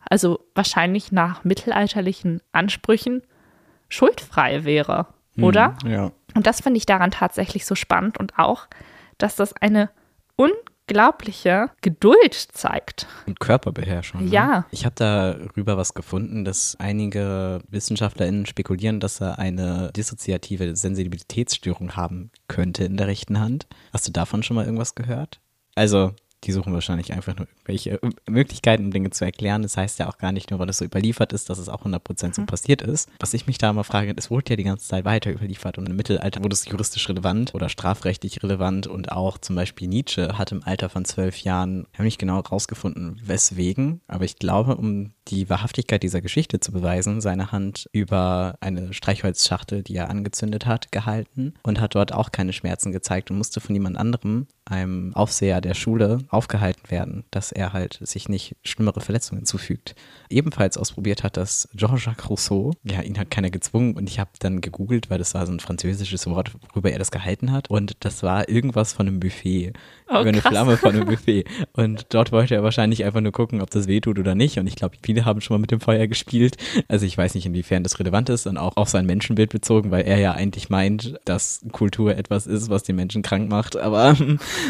Also 0.08 0.40
wahrscheinlich 0.54 1.12
nach 1.12 1.44
mittelalterlichen 1.44 2.40
Ansprüchen 2.52 3.22
schuldfrei 3.88 4.64
wäre 4.64 5.08
oder? 5.38 5.76
Ja. 5.84 6.12
Und 6.34 6.46
das 6.46 6.60
finde 6.60 6.78
ich 6.78 6.86
daran 6.86 7.10
tatsächlich 7.10 7.66
so 7.66 7.74
spannend 7.74 8.18
und 8.18 8.38
auch, 8.38 8.66
dass 9.18 9.36
das 9.36 9.52
eine 9.54 9.90
unglaubliche 10.90 11.70
Geduld 11.80 12.34
zeigt. 12.34 13.06
Und 13.26 13.38
Körperbeherrschung. 13.38 14.24
Ne? 14.24 14.30
Ja. 14.30 14.66
Ich 14.70 14.84
habe 14.84 14.94
darüber 14.96 15.76
was 15.76 15.94
gefunden, 15.94 16.44
dass 16.44 16.76
einige 16.78 17.60
WissenschaftlerInnen 17.68 18.46
spekulieren, 18.46 18.98
dass 18.98 19.20
er 19.20 19.38
eine 19.38 19.92
dissoziative 19.94 20.74
Sensibilitätsstörung 20.74 21.96
haben 21.96 22.30
könnte 22.48 22.84
in 22.84 22.96
der 22.96 23.06
rechten 23.06 23.38
Hand. 23.38 23.66
Hast 23.92 24.08
du 24.08 24.12
davon 24.12 24.42
schon 24.42 24.56
mal 24.56 24.64
irgendwas 24.64 24.94
gehört? 24.94 25.40
Also, 25.76 26.12
die 26.44 26.52
suchen 26.52 26.72
wahrscheinlich 26.72 27.12
einfach 27.12 27.36
nur 27.36 27.46
irgendwelche 27.48 28.00
Möglichkeiten, 28.28 28.86
um 28.86 28.90
Dinge 28.90 29.10
zu 29.10 29.24
erklären. 29.24 29.62
Das 29.62 29.76
heißt 29.76 29.98
ja 29.98 30.08
auch 30.08 30.18
gar 30.18 30.32
nicht 30.32 30.50
nur, 30.50 30.58
weil 30.58 30.68
es 30.68 30.78
so 30.78 30.84
überliefert 30.84 31.32
ist, 31.32 31.50
dass 31.50 31.58
es 31.58 31.68
auch 31.68 31.84
100% 31.84 32.34
so 32.34 32.42
mhm. 32.42 32.46
passiert 32.46 32.82
ist. 32.82 33.08
Was 33.18 33.34
ich 33.34 33.46
mich 33.46 33.58
da 33.58 33.72
mal 33.72 33.82
frage, 33.82 34.14
es 34.16 34.30
wurde 34.30 34.50
ja 34.50 34.56
die 34.56 34.64
ganze 34.64 34.86
Zeit 34.86 35.04
weiter 35.04 35.30
überliefert 35.30 35.78
und 35.78 35.88
im 35.88 35.96
Mittelalter 35.96 36.42
wurde 36.42 36.54
es 36.54 36.64
juristisch 36.66 37.08
relevant 37.08 37.54
oder 37.54 37.68
strafrechtlich 37.68 38.42
relevant 38.42 38.86
und 38.86 39.12
auch 39.12 39.38
zum 39.38 39.56
Beispiel 39.56 39.88
Nietzsche 39.88 40.38
hat 40.38 40.52
im 40.52 40.62
Alter 40.64 40.88
von 40.88 41.04
zwölf 41.04 41.38
Jahren, 41.38 41.86
ich 41.92 41.98
habe 41.98 42.04
nicht 42.04 42.18
genau 42.18 42.40
rausgefunden, 42.40 43.20
weswegen, 43.24 44.00
aber 44.08 44.24
ich 44.24 44.36
glaube, 44.36 44.76
um 44.76 45.12
die 45.28 45.48
Wahrhaftigkeit 45.48 46.02
dieser 46.02 46.20
Geschichte 46.20 46.60
zu 46.60 46.72
beweisen, 46.72 47.20
seine 47.20 47.52
Hand 47.52 47.88
über 47.92 48.56
eine 48.60 48.92
Streichholzschachtel, 48.92 49.82
die 49.82 49.96
er 49.96 50.10
angezündet 50.10 50.66
hat, 50.66 50.90
gehalten 50.90 51.54
und 51.62 51.80
hat 51.80 51.94
dort 51.94 52.12
auch 52.12 52.32
keine 52.32 52.52
Schmerzen 52.52 52.92
gezeigt 52.92 53.30
und 53.30 53.38
musste 53.38 53.60
von 53.60 53.74
jemand 53.74 53.96
anderem, 53.96 54.46
einem 54.70 55.14
Aufseher 55.14 55.60
der 55.60 55.74
Schule, 55.74 56.18
aufgehalten 56.28 56.90
werden, 56.90 57.24
dass 57.30 57.52
er 57.52 57.72
halt 57.72 57.98
sich 58.02 58.28
nicht 58.28 58.56
schlimmere 58.62 59.00
Verletzungen 59.00 59.44
zufügt. 59.44 59.94
Ebenfalls 60.28 60.76
ausprobiert 60.76 61.24
hat 61.24 61.36
das 61.36 61.68
Jean-Jacques 61.76 62.28
Rousseau. 62.30 62.72
Ja, 62.84 63.02
ihn 63.02 63.18
hat 63.18 63.30
keiner 63.30 63.50
gezwungen 63.50 63.96
und 63.96 64.08
ich 64.08 64.20
habe 64.20 64.30
dann 64.38 64.60
gegoogelt, 64.60 65.10
weil 65.10 65.18
das 65.18 65.34
war 65.34 65.46
so 65.46 65.52
ein 65.52 65.60
französisches 65.60 66.26
Wort, 66.26 66.52
worüber 66.70 66.90
er 66.92 66.98
das 66.98 67.10
gehalten 67.10 67.52
hat. 67.52 67.68
Und 67.70 67.96
das 68.00 68.22
war 68.22 68.48
irgendwas 68.48 68.92
von 68.92 69.08
einem 69.08 69.20
Buffet. 69.20 69.72
Oh, 70.08 70.20
über 70.20 70.28
eine 70.28 70.40
krass. 70.40 70.50
Flamme 70.50 70.76
von 70.76 70.90
einem 70.90 71.06
Buffet. 71.06 71.44
Und 71.72 72.06
dort 72.10 72.32
wollte 72.32 72.54
er 72.54 72.62
wahrscheinlich 72.62 73.04
einfach 73.04 73.20
nur 73.20 73.32
gucken, 73.32 73.60
ob 73.60 73.70
das 73.70 73.88
wehtut 73.88 74.18
oder 74.18 74.34
nicht. 74.34 74.58
Und 74.58 74.66
ich 74.66 74.76
glaube, 74.76 74.96
viele 75.02 75.24
haben 75.24 75.40
schon 75.40 75.56
mal 75.56 75.60
mit 75.60 75.70
dem 75.70 75.80
Feuer 75.80 76.06
gespielt. 76.06 76.56
Also 76.88 77.06
ich 77.06 77.16
weiß 77.16 77.34
nicht, 77.34 77.46
inwiefern 77.46 77.82
das 77.82 77.98
relevant 77.98 78.28
ist 78.28 78.46
und 78.46 78.56
auch 78.56 78.76
auf 78.76 78.88
sein 78.88 79.06
Menschenbild 79.06 79.50
bezogen, 79.50 79.90
weil 79.90 80.02
er 80.02 80.18
ja 80.18 80.32
eigentlich 80.32 80.70
meint, 80.70 81.18
dass 81.24 81.60
Kultur 81.72 82.16
etwas 82.16 82.46
ist, 82.46 82.70
was 82.70 82.82
den 82.82 82.96
Menschen 82.96 83.22
krank 83.22 83.48
macht. 83.48 83.76
Aber 83.76 84.16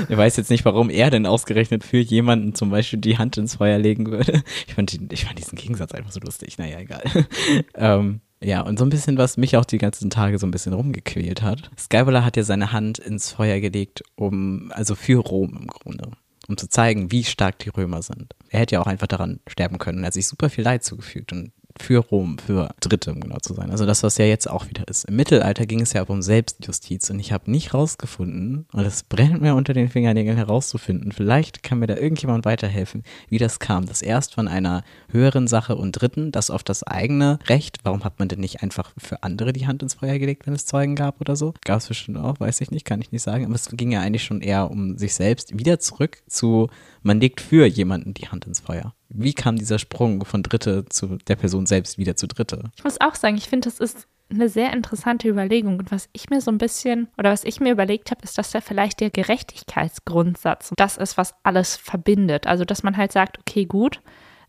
er 0.08 0.16
weiß 0.16 0.36
jetzt 0.36 0.50
nicht, 0.50 0.64
warum 0.64 0.90
er 0.90 1.10
denn 1.10 1.26
ausgerechnet 1.26 1.84
für 1.84 1.98
jemanden 1.98 2.54
zum 2.54 2.70
Beispiel 2.70 2.98
die 2.98 3.18
Hand 3.18 3.36
ins 3.36 3.56
Feuer 3.56 3.78
legen 3.78 4.10
würde. 4.10 4.42
Ich 4.66 4.74
fand, 4.74 5.12
ich 5.12 5.24
fand 5.24 5.38
diesen 5.38 5.56
Gegensatz 5.56 5.92
einfach 5.92 6.12
so 6.12 6.20
lustig. 6.20 6.58
Naja, 6.58 6.78
egal. 6.78 7.02
ähm, 7.74 8.20
ja, 8.42 8.62
und 8.62 8.78
so 8.78 8.86
ein 8.86 8.90
bisschen, 8.90 9.18
was 9.18 9.36
mich 9.36 9.56
auch 9.56 9.64
die 9.64 9.78
ganzen 9.78 10.08
Tage 10.08 10.38
so 10.38 10.46
ein 10.46 10.50
bisschen 10.50 10.72
rumgequält 10.72 11.42
hat. 11.42 11.70
Skybola 11.78 12.24
hat 12.24 12.36
ja 12.36 12.42
seine 12.42 12.72
Hand 12.72 12.98
ins 12.98 13.32
Feuer 13.32 13.60
gelegt, 13.60 14.02
um, 14.16 14.72
also 14.74 14.94
für 14.94 15.20
Rom 15.20 15.58
im 15.60 15.66
Grunde, 15.66 16.10
um 16.48 16.56
zu 16.56 16.68
zeigen, 16.68 17.12
wie 17.12 17.24
stark 17.24 17.58
die 17.58 17.68
Römer 17.68 18.02
sind. 18.02 18.34
Er 18.48 18.60
hätte 18.60 18.76
ja 18.76 18.80
auch 18.80 18.86
einfach 18.86 19.08
daran 19.08 19.40
sterben 19.46 19.78
können. 19.78 20.02
Er 20.02 20.06
hat 20.06 20.14
sich 20.14 20.26
super 20.26 20.48
viel 20.48 20.64
Leid 20.64 20.84
zugefügt 20.84 21.32
und 21.32 21.52
für 21.80 21.98
Rom, 21.98 22.38
für 22.38 22.70
Dritte, 22.80 23.12
um 23.12 23.20
genau 23.20 23.38
zu 23.38 23.54
sein. 23.54 23.70
Also 23.70 23.86
das, 23.86 24.02
was 24.02 24.18
ja 24.18 24.24
jetzt 24.24 24.48
auch 24.48 24.68
wieder 24.68 24.86
ist. 24.88 25.04
Im 25.04 25.16
Mittelalter 25.16 25.66
ging 25.66 25.80
es 25.80 25.92
ja 25.92 26.02
um 26.02 26.22
Selbstjustiz 26.22 27.10
und 27.10 27.18
ich 27.20 27.32
habe 27.32 27.50
nicht 27.50 27.72
rausgefunden, 27.72 28.66
und 28.72 28.84
es 28.84 29.02
brennt 29.02 29.40
mir 29.40 29.54
unter 29.54 29.72
den 29.72 29.88
Fingernägeln 29.88 30.36
herauszufinden, 30.36 31.12
vielleicht 31.12 31.62
kann 31.62 31.78
mir 31.78 31.86
da 31.86 31.96
irgendjemand 31.96 32.44
weiterhelfen, 32.44 33.02
wie 33.28 33.38
das 33.38 33.58
kam. 33.58 33.86
Das 33.86 34.02
erst 34.02 34.34
von 34.34 34.48
einer 34.48 34.82
höheren 35.08 35.46
Sache 35.46 35.76
und 35.76 35.92
Dritten, 35.92 36.32
das 36.32 36.50
auf 36.50 36.62
das 36.62 36.82
eigene 36.82 37.38
Recht, 37.46 37.78
warum 37.84 38.04
hat 38.04 38.18
man 38.18 38.28
denn 38.28 38.40
nicht 38.40 38.62
einfach 38.62 38.92
für 38.98 39.22
andere 39.22 39.52
die 39.52 39.66
Hand 39.66 39.82
ins 39.82 39.94
Feuer 39.94 40.18
gelegt, 40.18 40.46
wenn 40.46 40.54
es 40.54 40.66
Zeugen 40.66 40.96
gab 40.96 41.20
oder 41.20 41.36
so? 41.36 41.54
Gab 41.64 41.78
es 41.78 41.88
bestimmt 41.88 42.18
auch, 42.18 42.40
weiß 42.40 42.60
ich 42.60 42.70
nicht, 42.70 42.84
kann 42.84 43.00
ich 43.00 43.12
nicht 43.12 43.22
sagen. 43.22 43.46
Aber 43.46 43.54
es 43.54 43.68
ging 43.70 43.92
ja 43.92 44.00
eigentlich 44.00 44.24
schon 44.24 44.40
eher 44.40 44.70
um 44.70 44.98
sich 44.98 45.14
selbst, 45.14 45.58
wieder 45.58 45.78
zurück 45.78 46.22
zu, 46.26 46.68
man 47.02 47.20
legt 47.20 47.40
für 47.40 47.66
jemanden 47.66 48.14
die 48.14 48.28
Hand 48.28 48.46
ins 48.46 48.60
Feuer. 48.60 48.94
Wie 49.12 49.34
kam 49.34 49.56
dieser 49.56 49.78
Sprung 49.78 50.24
von 50.24 50.42
Dritte 50.42 50.84
zu 50.86 51.18
der 51.26 51.36
Person 51.36 51.66
selbst 51.66 51.98
wieder 51.98 52.16
zu 52.16 52.28
Dritte? 52.28 52.70
Ich 52.76 52.84
muss 52.84 53.00
auch 53.00 53.16
sagen, 53.16 53.36
ich 53.36 53.48
finde, 53.48 53.68
das 53.68 53.80
ist 53.80 54.06
eine 54.30 54.48
sehr 54.48 54.72
interessante 54.72 55.28
Überlegung. 55.28 55.78
Und 55.78 55.90
was 55.90 56.08
ich 56.12 56.30
mir 56.30 56.40
so 56.40 56.50
ein 56.50 56.58
bisschen 56.58 57.08
oder 57.18 57.32
was 57.32 57.44
ich 57.44 57.60
mir 57.60 57.72
überlegt 57.72 58.12
habe, 58.12 58.22
ist, 58.22 58.38
dass 58.38 58.52
da 58.52 58.60
vielleicht 58.60 59.00
der 59.00 59.10
Gerechtigkeitsgrundsatz 59.10 60.72
das 60.76 60.96
ist, 60.96 61.16
was 61.16 61.34
alles 61.42 61.76
verbindet. 61.76 62.46
Also, 62.46 62.64
dass 62.64 62.84
man 62.84 62.96
halt 62.96 63.10
sagt, 63.10 63.38
okay, 63.40 63.64
gut, 63.64 64.00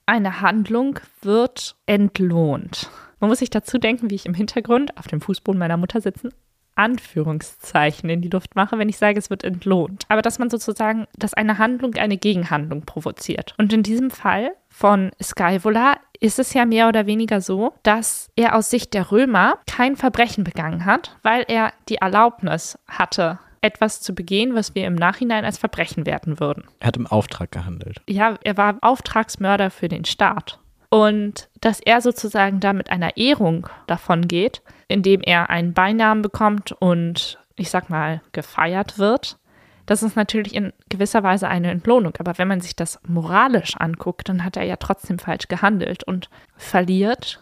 eine 0.05 0.41
Handlung 0.41 0.99
wird 1.21 1.75
entlohnt. 1.87 2.89
Man 3.19 3.29
muss 3.29 3.39
sich 3.39 3.49
dazu 3.49 3.79
denken, 3.79 4.09
wie 4.11 4.15
ich 4.15 4.25
im 4.25 4.33
Hintergrund 4.35 4.97
auf 4.97 5.07
dem 5.07 5.21
Fußboden 5.21 5.59
meiner 5.59 5.77
Mutter 5.77 6.01
sitzen 6.01 6.31
Anführungszeichen 6.81 8.09
in 8.09 8.21
die 8.21 8.29
Luft 8.29 8.55
mache, 8.55 8.77
wenn 8.77 8.89
ich 8.89 8.97
sage, 8.97 9.19
es 9.19 9.29
wird 9.29 9.43
entlohnt. 9.43 10.05
Aber 10.09 10.21
dass 10.21 10.39
man 10.39 10.49
sozusagen, 10.49 11.05
dass 11.15 11.33
eine 11.33 11.57
Handlung 11.57 11.93
eine 11.95 12.17
Gegenhandlung 12.17 12.81
provoziert. 12.81 13.53
Und 13.57 13.71
in 13.71 13.83
diesem 13.83 14.09
Fall 14.09 14.51
von 14.69 15.11
Skyvola 15.21 15.97
ist 16.19 16.39
es 16.39 16.53
ja 16.53 16.65
mehr 16.65 16.87
oder 16.87 17.05
weniger 17.05 17.41
so, 17.41 17.73
dass 17.83 18.29
er 18.35 18.55
aus 18.55 18.69
Sicht 18.69 18.93
der 18.93 19.11
Römer 19.11 19.59
kein 19.67 19.95
Verbrechen 19.95 20.43
begangen 20.43 20.85
hat, 20.85 21.17
weil 21.23 21.45
er 21.47 21.73
die 21.89 21.95
Erlaubnis 21.95 22.77
hatte, 22.87 23.39
etwas 23.61 24.01
zu 24.01 24.15
begehen, 24.15 24.55
was 24.55 24.73
wir 24.75 24.85
im 24.87 24.95
Nachhinein 24.95 25.45
als 25.45 25.57
Verbrechen 25.57 26.05
werten 26.05 26.39
würden. 26.39 26.63
Er 26.79 26.87
hat 26.87 26.97
im 26.97 27.07
Auftrag 27.07 27.51
gehandelt. 27.51 28.01
Ja, 28.09 28.35
er 28.43 28.57
war 28.57 28.77
Auftragsmörder 28.81 29.69
für 29.69 29.87
den 29.87 30.05
Staat. 30.05 30.59
Und 30.91 31.49
dass 31.61 31.79
er 31.79 32.01
sozusagen 32.01 32.59
da 32.59 32.73
mit 32.73 32.91
einer 32.91 33.15
Ehrung 33.15 33.67
davon 33.87 34.27
geht, 34.27 34.61
indem 34.89 35.21
er 35.21 35.49
einen 35.49 35.73
Beinamen 35.73 36.21
bekommt 36.21 36.73
und 36.73 37.39
ich 37.55 37.69
sag 37.69 37.89
mal 37.89 38.21
gefeiert 38.33 38.99
wird. 38.99 39.37
Das 39.85 40.03
ist 40.03 40.17
natürlich 40.17 40.53
in 40.53 40.73
gewisser 40.89 41.23
Weise 41.23 41.47
eine 41.47 41.71
Entlohnung, 41.71 42.13
aber 42.19 42.37
wenn 42.37 42.47
man 42.49 42.59
sich 42.59 42.75
das 42.75 42.99
moralisch 43.07 43.75
anguckt, 43.77 44.27
dann 44.27 44.43
hat 44.43 44.57
er 44.57 44.63
ja 44.63 44.75
trotzdem 44.75 45.17
falsch 45.17 45.47
gehandelt 45.47 46.03
und 46.03 46.29
verliert 46.57 47.41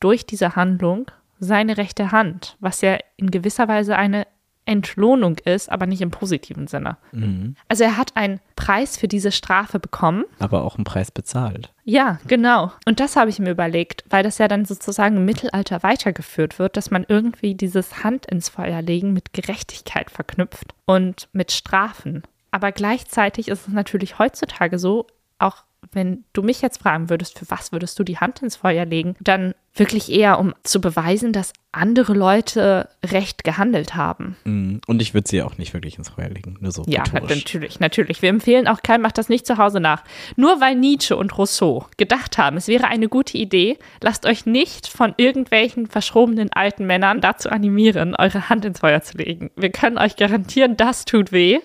durch 0.00 0.26
diese 0.26 0.54
Handlung 0.54 1.10
seine 1.38 1.78
rechte 1.78 2.12
Hand, 2.12 2.56
was 2.60 2.82
ja 2.82 2.98
in 3.16 3.30
gewisser 3.30 3.68
Weise 3.68 3.96
eine 3.96 4.26
Entlohnung 4.66 5.36
ist, 5.44 5.70
aber 5.70 5.86
nicht 5.86 6.00
im 6.00 6.10
positiven 6.10 6.66
Sinne. 6.66 6.96
Mhm. 7.12 7.56
Also 7.68 7.84
er 7.84 7.96
hat 7.96 8.16
einen 8.16 8.40
Preis 8.56 8.96
für 8.96 9.08
diese 9.08 9.32
Strafe 9.32 9.78
bekommen. 9.78 10.24
Aber 10.38 10.64
auch 10.64 10.76
einen 10.76 10.84
Preis 10.84 11.10
bezahlt. 11.10 11.72
Ja, 11.84 12.18
genau. 12.26 12.72
Und 12.86 13.00
das 13.00 13.16
habe 13.16 13.30
ich 13.30 13.38
mir 13.38 13.50
überlegt, 13.50 14.04
weil 14.08 14.22
das 14.22 14.38
ja 14.38 14.48
dann 14.48 14.64
sozusagen 14.64 15.16
im 15.18 15.24
Mittelalter 15.24 15.82
weitergeführt 15.82 16.58
wird, 16.58 16.76
dass 16.76 16.90
man 16.90 17.04
irgendwie 17.08 17.54
dieses 17.54 18.04
Hand 18.04 18.26
ins 18.26 18.48
Feuer 18.48 18.80
legen 18.80 19.12
mit 19.12 19.32
Gerechtigkeit 19.32 20.10
verknüpft 20.10 20.74
und 20.86 21.28
mit 21.32 21.52
Strafen. 21.52 22.22
Aber 22.50 22.72
gleichzeitig 22.72 23.48
ist 23.48 23.68
es 23.68 23.74
natürlich 23.74 24.18
heutzutage 24.18 24.78
so, 24.78 25.06
auch 25.38 25.64
wenn 25.92 26.24
du 26.32 26.42
mich 26.42 26.62
jetzt 26.62 26.80
fragen 26.80 27.10
würdest, 27.10 27.38
für 27.38 27.50
was 27.50 27.72
würdest 27.72 27.98
du 27.98 28.04
die 28.04 28.18
Hand 28.18 28.42
ins 28.42 28.56
Feuer 28.56 28.84
legen, 28.84 29.16
dann 29.20 29.54
wirklich 29.74 30.10
eher, 30.10 30.38
um 30.38 30.54
zu 30.62 30.80
beweisen, 30.80 31.32
dass 31.32 31.52
andere 31.72 32.14
Leute 32.14 32.88
recht 33.04 33.42
gehandelt 33.42 33.96
haben. 33.96 34.36
Mhm. 34.44 34.80
Und 34.86 35.02
ich 35.02 35.12
würde 35.12 35.28
sie 35.28 35.42
auch 35.42 35.58
nicht 35.58 35.74
wirklich 35.74 35.98
ins 35.98 36.10
Feuer 36.10 36.28
legen. 36.28 36.56
Nur 36.60 36.70
so 36.70 36.84
Ja, 36.86 37.02
rhetorisch. 37.02 37.36
natürlich, 37.36 37.80
natürlich. 37.80 38.22
Wir 38.22 38.28
empfehlen 38.28 38.68
auch 38.68 38.82
keinem, 38.82 39.02
macht 39.02 39.18
das 39.18 39.28
nicht 39.28 39.44
zu 39.46 39.58
Hause 39.58 39.80
nach. 39.80 40.04
Nur 40.36 40.60
weil 40.60 40.76
Nietzsche 40.76 41.16
und 41.16 41.36
Rousseau 41.36 41.86
gedacht 41.96 42.38
haben, 42.38 42.56
es 42.56 42.68
wäre 42.68 42.86
eine 42.86 43.08
gute 43.08 43.36
Idee, 43.36 43.76
lasst 44.00 44.24
euch 44.26 44.46
nicht 44.46 44.86
von 44.86 45.14
irgendwelchen 45.16 45.88
verschrobenen 45.88 46.52
alten 46.52 46.86
Männern 46.86 47.20
dazu 47.20 47.50
animieren, 47.50 48.14
eure 48.14 48.48
Hand 48.48 48.64
ins 48.64 48.78
Feuer 48.78 49.02
zu 49.02 49.18
legen. 49.18 49.50
Wir 49.56 49.70
können 49.70 49.98
euch 49.98 50.14
garantieren, 50.14 50.76
das 50.76 51.04
tut 51.04 51.32
weh. 51.32 51.58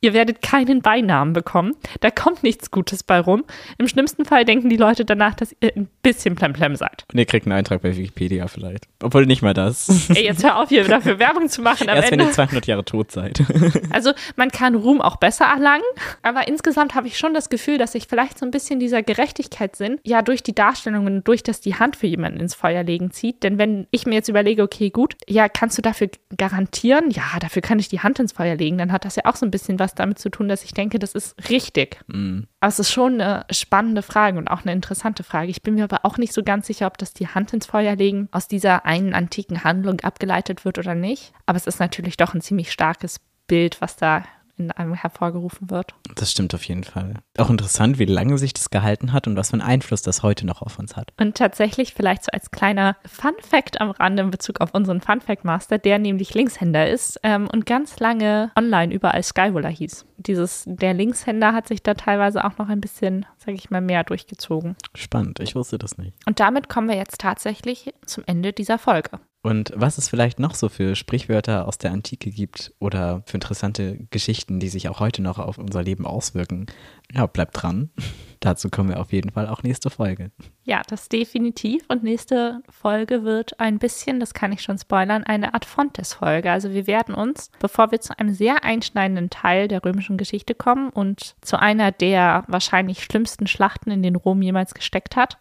Ihr 0.00 0.12
werdet 0.12 0.42
keinen 0.42 0.82
Beinamen 0.82 1.32
bekommen. 1.32 1.74
Da 2.00 2.10
kommt 2.10 2.42
nichts 2.42 2.70
Gutes 2.70 3.02
bei 3.02 3.18
rum. 3.18 3.44
Im 3.78 3.88
schlimmsten 3.88 4.24
Fall 4.24 4.44
denken 4.44 4.68
die 4.68 4.76
Leute 4.76 5.04
danach, 5.04 5.34
dass 5.34 5.56
ihr 5.60 5.72
ein 5.74 5.88
bisschen 6.02 6.34
plemplem 6.36 6.76
seid. 6.76 7.04
Und 7.12 7.18
ihr 7.18 7.24
kriegt 7.26 7.46
einen 7.46 7.55
Eintrag 7.56 7.82
bei 7.82 7.96
Wikipedia 7.96 8.46
vielleicht. 8.48 8.88
Obwohl 9.02 9.26
nicht 9.26 9.42
mal 9.42 9.54
das. 9.54 10.08
Ey, 10.14 10.24
jetzt 10.24 10.44
hör 10.44 10.58
auf, 10.58 10.68
hier 10.68 10.84
dafür 10.84 11.18
Werbung 11.18 11.48
zu 11.48 11.62
machen. 11.62 11.88
Am 11.88 11.96
Erst 11.96 12.10
wenn 12.10 12.20
Ende. 12.20 12.30
ihr 12.30 12.34
200 12.34 12.66
Jahre 12.66 12.84
tot 12.84 13.10
seid. 13.10 13.42
Also 13.90 14.12
man 14.36 14.50
kann 14.50 14.74
Ruhm 14.74 15.00
auch 15.00 15.16
besser 15.16 15.46
erlangen, 15.46 15.84
aber 16.22 16.48
insgesamt 16.48 16.94
habe 16.94 17.06
ich 17.06 17.16
schon 17.18 17.32
das 17.34 17.48
Gefühl, 17.48 17.78
dass 17.78 17.92
sich 17.92 18.06
vielleicht 18.08 18.38
so 18.38 18.44
ein 18.44 18.50
bisschen 18.50 18.78
dieser 18.78 19.02
Gerechtigkeitssinn 19.02 20.00
ja 20.02 20.22
durch 20.22 20.42
die 20.42 20.54
Darstellungen, 20.54 21.24
durch 21.24 21.42
das 21.42 21.60
die 21.60 21.76
Hand 21.76 21.96
für 21.96 22.06
jemanden 22.06 22.40
ins 22.40 22.54
Feuer 22.54 22.82
legen 22.82 23.10
zieht. 23.10 23.42
Denn 23.42 23.58
wenn 23.58 23.86
ich 23.90 24.06
mir 24.06 24.14
jetzt 24.14 24.28
überlege, 24.28 24.62
okay, 24.62 24.90
gut, 24.90 25.16
ja, 25.28 25.48
kannst 25.48 25.78
du 25.78 25.82
dafür 25.82 26.08
garantieren? 26.36 27.10
Ja, 27.10 27.24
dafür 27.40 27.62
kann 27.62 27.78
ich 27.78 27.88
die 27.88 28.00
Hand 28.00 28.18
ins 28.18 28.32
Feuer 28.32 28.56
legen. 28.56 28.76
Dann 28.78 28.92
hat 28.92 29.04
das 29.04 29.16
ja 29.16 29.24
auch 29.24 29.36
so 29.36 29.46
ein 29.46 29.50
bisschen 29.50 29.78
was 29.78 29.94
damit 29.94 30.18
zu 30.18 30.28
tun, 30.30 30.48
dass 30.48 30.64
ich 30.64 30.74
denke, 30.74 30.98
das 30.98 31.12
ist 31.14 31.34
richtig. 31.48 31.98
Mhm. 32.08 32.46
Aber 32.60 32.68
es 32.68 32.78
ist 32.78 32.90
schon 32.90 33.20
eine 33.20 33.46
spannende 33.50 34.02
Frage 34.02 34.38
und 34.38 34.48
auch 34.48 34.62
eine 34.62 34.72
interessante 34.72 35.22
Frage. 35.22 35.50
Ich 35.50 35.62
bin 35.62 35.74
mir 35.74 35.84
aber 35.84 36.00
auch 36.04 36.18
nicht 36.18 36.32
so 36.32 36.42
ganz 36.42 36.66
sicher, 36.66 36.86
ob 36.86 36.98
das 36.98 37.14
die 37.14 37.28
Hand 37.28 37.45
ins 37.52 37.66
Feuer 37.66 37.96
legen 37.96 38.28
aus 38.32 38.48
dieser 38.48 38.84
einen 38.84 39.14
antiken 39.14 39.64
Handlung 39.64 40.00
abgeleitet 40.00 40.64
wird 40.64 40.78
oder 40.78 40.94
nicht. 40.94 41.32
Aber 41.46 41.56
es 41.56 41.66
ist 41.66 41.80
natürlich 41.80 42.16
doch 42.16 42.34
ein 42.34 42.40
ziemlich 42.40 42.72
starkes 42.72 43.20
Bild, 43.46 43.80
was 43.80 43.96
da 43.96 44.24
in 44.58 44.70
einem 44.70 44.94
hervorgerufen 44.94 45.70
wird. 45.70 45.94
Das 46.14 46.30
stimmt 46.30 46.54
auf 46.54 46.64
jeden 46.64 46.84
Fall. 46.84 47.14
Auch 47.38 47.50
interessant, 47.50 47.98
wie 47.98 48.04
lange 48.04 48.38
sich 48.38 48.54
das 48.54 48.70
gehalten 48.70 49.12
hat 49.12 49.26
und 49.26 49.36
was 49.36 49.50
für 49.50 49.54
einen 49.54 49.62
Einfluss 49.62 50.02
das 50.02 50.22
heute 50.22 50.46
noch 50.46 50.62
auf 50.62 50.78
uns 50.78 50.96
hat. 50.96 51.12
Und 51.18 51.36
tatsächlich 51.36 51.94
vielleicht 51.94 52.24
so 52.24 52.30
als 52.32 52.50
kleiner 52.50 52.96
Fun-Fact 53.06 53.80
am 53.80 53.90
Rande 53.90 54.22
in 54.22 54.30
Bezug 54.30 54.60
auf 54.60 54.74
unseren 54.74 55.00
Fun-Fact-Master, 55.00 55.78
der 55.78 55.98
nämlich 55.98 56.34
Linkshänder 56.34 56.88
ist 56.88 57.20
ähm, 57.22 57.48
und 57.52 57.66
ganz 57.66 57.98
lange 58.00 58.50
online 58.56 58.92
überall 58.92 59.22
Skyroller 59.22 59.68
hieß. 59.68 60.06
Dieses, 60.18 60.64
der 60.66 60.94
Linkshänder 60.94 61.52
hat 61.52 61.68
sich 61.68 61.82
da 61.82 61.94
teilweise 61.94 62.44
auch 62.44 62.58
noch 62.58 62.68
ein 62.68 62.80
bisschen, 62.80 63.26
sage 63.38 63.56
ich 63.58 63.70
mal, 63.70 63.80
mehr 63.80 64.04
durchgezogen. 64.04 64.76
Spannend, 64.94 65.40
ich 65.40 65.54
wusste 65.54 65.78
das 65.78 65.98
nicht. 65.98 66.14
Und 66.26 66.40
damit 66.40 66.68
kommen 66.68 66.88
wir 66.88 66.96
jetzt 66.96 67.20
tatsächlich 67.20 67.92
zum 68.06 68.24
Ende 68.26 68.52
dieser 68.52 68.78
Folge. 68.78 69.20
Und 69.46 69.72
was 69.76 69.96
es 69.96 70.08
vielleicht 70.08 70.40
noch 70.40 70.56
so 70.56 70.68
für 70.68 70.96
Sprichwörter 70.96 71.68
aus 71.68 71.78
der 71.78 71.92
Antike 71.92 72.32
gibt 72.32 72.74
oder 72.80 73.22
für 73.26 73.36
interessante 73.36 73.96
Geschichten, 74.10 74.58
die 74.58 74.66
sich 74.66 74.88
auch 74.88 74.98
heute 74.98 75.22
noch 75.22 75.38
auf 75.38 75.56
unser 75.56 75.84
Leben 75.84 76.04
auswirken, 76.04 76.66
ja, 77.14 77.26
bleibt 77.26 77.62
dran. 77.62 77.90
Dazu 78.40 78.70
kommen 78.70 78.88
wir 78.88 78.98
auf 78.98 79.12
jeden 79.12 79.30
Fall 79.30 79.46
auch 79.46 79.62
nächste 79.62 79.88
Folge. 79.88 80.32
Ja, 80.64 80.82
das 80.88 81.08
definitiv. 81.08 81.84
Und 81.86 82.02
nächste 82.02 82.60
Folge 82.68 83.22
wird 83.22 83.60
ein 83.60 83.78
bisschen, 83.78 84.18
das 84.18 84.34
kann 84.34 84.50
ich 84.50 84.62
schon 84.62 84.78
spoilern, 84.78 85.22
eine 85.22 85.54
Art 85.54 85.64
Fontes-Folge. 85.64 86.50
Also 86.50 86.72
wir 86.72 86.88
werden 86.88 87.14
uns, 87.14 87.52
bevor 87.60 87.92
wir 87.92 88.00
zu 88.00 88.18
einem 88.18 88.34
sehr 88.34 88.64
einschneidenden 88.64 89.30
Teil 89.30 89.68
der 89.68 89.84
römischen 89.84 90.16
Geschichte 90.16 90.56
kommen 90.56 90.90
und 90.90 91.36
zu 91.40 91.56
einer 91.56 91.92
der 91.92 92.42
wahrscheinlich 92.48 93.04
schlimmsten 93.04 93.46
Schlachten, 93.46 93.92
in 93.92 94.02
denen 94.02 94.16
Rom 94.16 94.42
jemals 94.42 94.74
gesteckt 94.74 95.14
hat, 95.14 95.38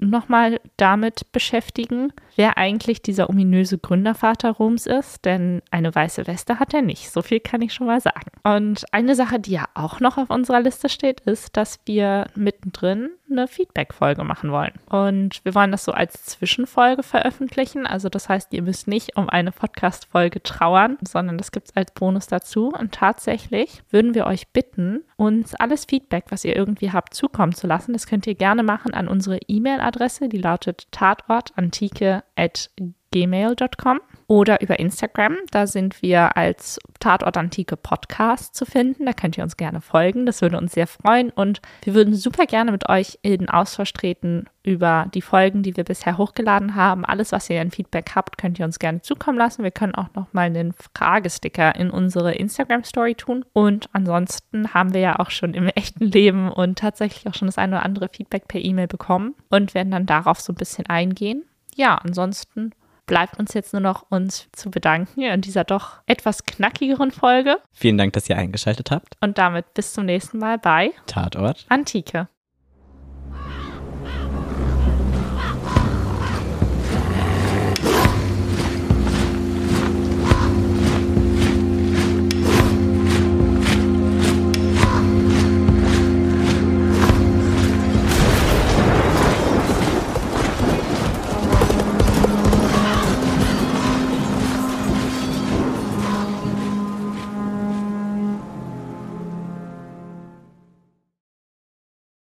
nochmal 0.00 0.60
damit 0.76 1.30
beschäftigen, 1.32 2.12
wer 2.40 2.56
eigentlich 2.56 3.02
dieser 3.02 3.28
ominöse 3.28 3.76
Gründervater 3.76 4.52
Roms 4.52 4.86
ist, 4.86 5.26
denn 5.26 5.60
eine 5.70 5.94
weiße 5.94 6.26
Weste 6.26 6.58
hat 6.58 6.72
er 6.72 6.80
nicht. 6.80 7.10
So 7.10 7.20
viel 7.20 7.38
kann 7.38 7.60
ich 7.60 7.74
schon 7.74 7.86
mal 7.86 8.00
sagen. 8.00 8.30
Und 8.44 8.86
eine 8.92 9.14
Sache, 9.14 9.38
die 9.38 9.50
ja 9.50 9.66
auch 9.74 10.00
noch 10.00 10.16
auf 10.16 10.30
unserer 10.30 10.60
Liste 10.60 10.88
steht, 10.88 11.20
ist, 11.20 11.58
dass 11.58 11.80
wir 11.84 12.28
mittendrin 12.34 13.10
eine 13.30 13.46
Feedback-Folge 13.46 14.24
machen 14.24 14.50
wollen. 14.52 14.72
Und 14.88 15.44
wir 15.44 15.54
wollen 15.54 15.70
das 15.70 15.84
so 15.84 15.92
als 15.92 16.24
Zwischenfolge 16.24 17.02
veröffentlichen. 17.02 17.86
Also 17.86 18.08
das 18.08 18.28
heißt, 18.30 18.54
ihr 18.54 18.62
müsst 18.62 18.88
nicht 18.88 19.16
um 19.16 19.28
eine 19.28 19.52
Podcast-Folge 19.52 20.42
trauern, 20.42 20.96
sondern 21.06 21.38
das 21.38 21.52
gibt 21.52 21.68
es 21.68 21.76
als 21.76 21.92
Bonus 21.92 22.26
dazu. 22.26 22.68
Und 22.68 22.92
tatsächlich 22.92 23.82
würden 23.90 24.14
wir 24.14 24.26
euch 24.26 24.48
bitten, 24.48 25.04
uns 25.16 25.54
alles 25.54 25.84
Feedback, 25.84 26.24
was 26.30 26.44
ihr 26.44 26.56
irgendwie 26.56 26.90
habt, 26.90 27.14
zukommen 27.14 27.54
zu 27.54 27.66
lassen. 27.66 27.92
Das 27.92 28.06
könnt 28.06 28.26
ihr 28.26 28.34
gerne 28.34 28.62
machen 28.62 28.94
an 28.94 29.08
unsere 29.08 29.38
E-Mail-Adresse, 29.46 30.28
die 30.28 30.38
lautet 30.38 30.90
tatortantike.gmail.com 33.10 34.00
oder 34.26 34.60
über 34.60 34.78
Instagram. 34.78 35.38
Da 35.50 35.66
sind 35.66 36.02
wir 36.02 36.36
als 36.36 36.78
Tatort 37.00 37.36
Antike 37.36 37.76
Podcast 37.76 38.54
zu 38.54 38.64
finden. 38.64 39.06
Da 39.06 39.12
könnt 39.12 39.36
ihr 39.36 39.42
uns 39.42 39.56
gerne 39.56 39.80
folgen. 39.80 40.24
Das 40.24 40.40
würde 40.40 40.56
uns 40.56 40.72
sehr 40.72 40.86
freuen. 40.86 41.30
Und 41.30 41.60
wir 41.82 41.94
würden 41.94 42.14
super 42.14 42.46
gerne 42.46 42.70
mit 42.70 42.88
euch 42.88 43.18
in 43.22 43.48
Austausch 43.48 43.92
treten 43.92 44.46
über 44.62 45.06
die 45.14 45.22
Folgen, 45.22 45.62
die 45.62 45.76
wir 45.76 45.84
bisher 45.84 46.16
hochgeladen 46.16 46.76
haben. 46.76 47.04
Alles, 47.04 47.32
was 47.32 47.50
ihr 47.50 47.60
an 47.60 47.72
Feedback 47.72 48.12
habt, 48.14 48.38
könnt 48.38 48.58
ihr 48.60 48.66
uns 48.66 48.78
gerne 48.78 49.00
zukommen 49.00 49.38
lassen. 49.38 49.64
Wir 49.64 49.70
können 49.72 49.94
auch 49.94 50.14
noch 50.14 50.32
mal 50.32 50.42
einen 50.42 50.74
Fragesticker 50.94 51.74
in 51.74 51.90
unsere 51.90 52.34
Instagram-Story 52.34 53.16
tun. 53.16 53.44
Und 53.52 53.88
ansonsten 53.92 54.74
haben 54.74 54.94
wir 54.94 55.00
ja 55.00 55.18
auch 55.18 55.30
schon 55.30 55.54
im 55.54 55.66
echten 55.66 56.04
Leben 56.04 56.52
und 56.52 56.78
tatsächlich 56.78 57.26
auch 57.26 57.34
schon 57.34 57.48
das 57.48 57.58
eine 57.58 57.76
oder 57.76 57.84
andere 57.84 58.08
Feedback 58.08 58.46
per 58.46 58.60
E-Mail 58.60 58.86
bekommen 58.86 59.34
und 59.48 59.74
werden 59.74 59.90
dann 59.90 60.06
darauf 60.06 60.40
so 60.40 60.52
ein 60.52 60.56
bisschen 60.56 60.86
eingehen. 60.86 61.44
Ja, 61.76 61.96
ansonsten 61.96 62.72
bleibt 63.06 63.38
uns 63.38 63.54
jetzt 63.54 63.72
nur 63.72 63.82
noch 63.82 64.06
uns 64.10 64.48
zu 64.52 64.70
bedanken 64.70 65.22
in 65.22 65.40
dieser 65.40 65.64
doch 65.64 65.98
etwas 66.06 66.44
knackigeren 66.44 67.10
Folge. 67.10 67.58
Vielen 67.72 67.98
Dank, 67.98 68.12
dass 68.12 68.28
ihr 68.28 68.36
eingeschaltet 68.36 68.90
habt. 68.90 69.16
Und 69.20 69.36
damit 69.36 69.74
bis 69.74 69.92
zum 69.92 70.06
nächsten 70.06 70.38
Mal 70.38 70.58
bei 70.58 70.92
Tatort. 71.06 71.66
Antike. 71.68 72.28